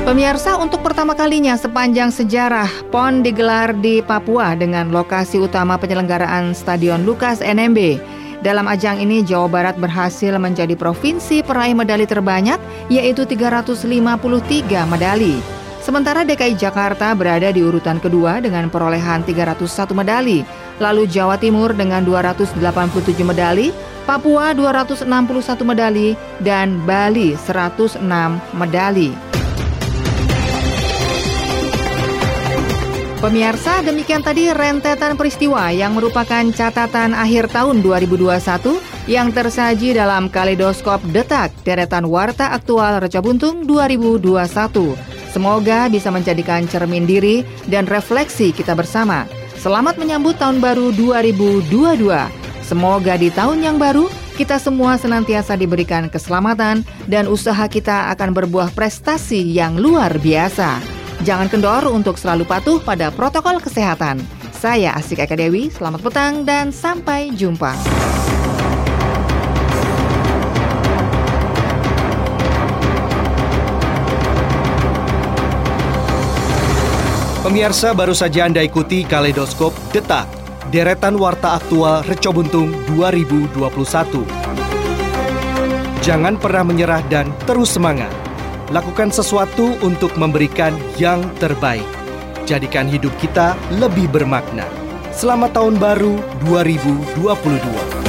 Pemirsa, 0.07 0.55
untuk 0.55 0.87
pertama 0.87 1.19
kalinya 1.19 1.59
sepanjang 1.59 2.15
sejarah, 2.15 2.71
PON 2.95 3.27
digelar 3.27 3.75
di 3.75 4.07
Papua 4.07 4.55
dengan 4.55 4.95
lokasi 4.95 5.43
utama 5.43 5.75
penyelenggaraan 5.83 6.55
Stadion 6.55 7.03
Lukas 7.03 7.43
NMB. 7.43 7.99
Dalam 8.39 8.71
ajang 8.71 9.03
ini, 9.03 9.27
Jawa 9.27 9.51
Barat 9.51 9.75
berhasil 9.75 10.31
menjadi 10.39 10.79
provinsi 10.79 11.43
peraih 11.43 11.75
medali 11.75 12.07
terbanyak, 12.07 12.63
yaitu 12.87 13.27
353 13.27 14.87
medali. 14.87 15.43
Sementara 15.83 16.23
DKI 16.23 16.55
Jakarta 16.55 17.11
berada 17.19 17.51
di 17.51 17.67
urutan 17.67 17.99
kedua 17.99 18.39
dengan 18.39 18.71
perolehan 18.71 19.27
301 19.27 19.91
medali, 19.99 20.47
lalu 20.83 21.07
Jawa 21.07 21.39
Timur 21.39 21.71
dengan 21.71 22.03
287 22.03 22.59
medali, 23.23 23.71
Papua 24.03 24.51
261 24.51 25.07
medali, 25.63 26.19
dan 26.43 26.83
Bali 26.83 27.39
106 27.39 28.03
medali. 28.59 29.15
Pemirsa, 33.23 33.87
demikian 33.87 34.19
tadi 34.19 34.51
rentetan 34.51 35.15
peristiwa 35.15 35.71
yang 35.71 35.95
merupakan 35.95 36.43
catatan 36.51 37.15
akhir 37.15 37.55
tahun 37.55 37.79
2021 37.79 38.27
yang 39.07 39.31
tersaji 39.31 39.95
dalam 39.95 40.27
Kaleidoskop 40.27 40.99
Detak 41.15 41.55
Deretan 41.63 42.11
Warta 42.11 42.51
Aktual 42.51 42.99
Reca 42.99 43.23
Buntung 43.23 43.63
2021. 43.63 44.99
Semoga 45.31 45.87
bisa 45.87 46.11
menjadikan 46.11 46.67
cermin 46.67 47.07
diri 47.07 47.47
dan 47.71 47.87
refleksi 47.87 48.51
kita 48.51 48.75
bersama. 48.75 49.42
Selamat 49.63 49.95
menyambut 49.95 50.43
tahun 50.43 50.59
baru 50.59 50.91
2022. 50.91 51.71
Semoga 52.67 53.15
di 53.15 53.31
tahun 53.31 53.63
yang 53.63 53.79
baru 53.79 54.11
kita 54.35 54.59
semua 54.59 54.99
senantiasa 54.99 55.55
diberikan 55.55 56.11
keselamatan 56.11 56.83
dan 57.07 57.31
usaha 57.31 57.71
kita 57.71 58.11
akan 58.11 58.35
berbuah 58.35 58.75
prestasi 58.75 59.39
yang 59.39 59.79
luar 59.79 60.19
biasa. 60.19 60.83
Jangan 61.23 61.47
kendor 61.47 61.87
untuk 61.95 62.19
selalu 62.19 62.43
patuh 62.43 62.83
pada 62.83 63.15
protokol 63.15 63.63
kesehatan. 63.63 64.19
Saya 64.51 64.99
Asik 64.99 65.23
Eka 65.23 65.39
Dewi, 65.39 65.71
selamat 65.71 66.11
petang 66.11 66.43
dan 66.43 66.75
sampai 66.75 67.31
jumpa. 67.31 67.71
Pemirsa 77.53 77.93
baru 77.93 78.17
saja 78.17 78.49
Anda 78.49 78.65
ikuti 78.65 79.05
Kaleidoskop 79.05 79.77
Detak, 79.93 80.25
deretan 80.73 81.21
warta 81.21 81.61
aktual 81.61 82.01
Reco 82.09 82.33
Buntung 82.33 82.73
2021. 82.97 84.25
Jangan 86.01 86.41
pernah 86.41 86.65
menyerah 86.65 87.05
dan 87.13 87.29
terus 87.45 87.77
semangat 87.77 88.09
lakukan 88.73 89.13
sesuatu 89.13 89.77
untuk 89.85 90.17
memberikan 90.17 90.73
yang 90.97 91.29
terbaik. 91.45 91.85
Jadikan 92.49 92.89
hidup 92.89 93.13
kita 93.21 93.53
lebih 93.77 94.09
bermakna. 94.09 94.65
Selamat 95.13 95.53
tahun 95.53 95.77
baru 95.77 96.25
2022. 96.49 98.02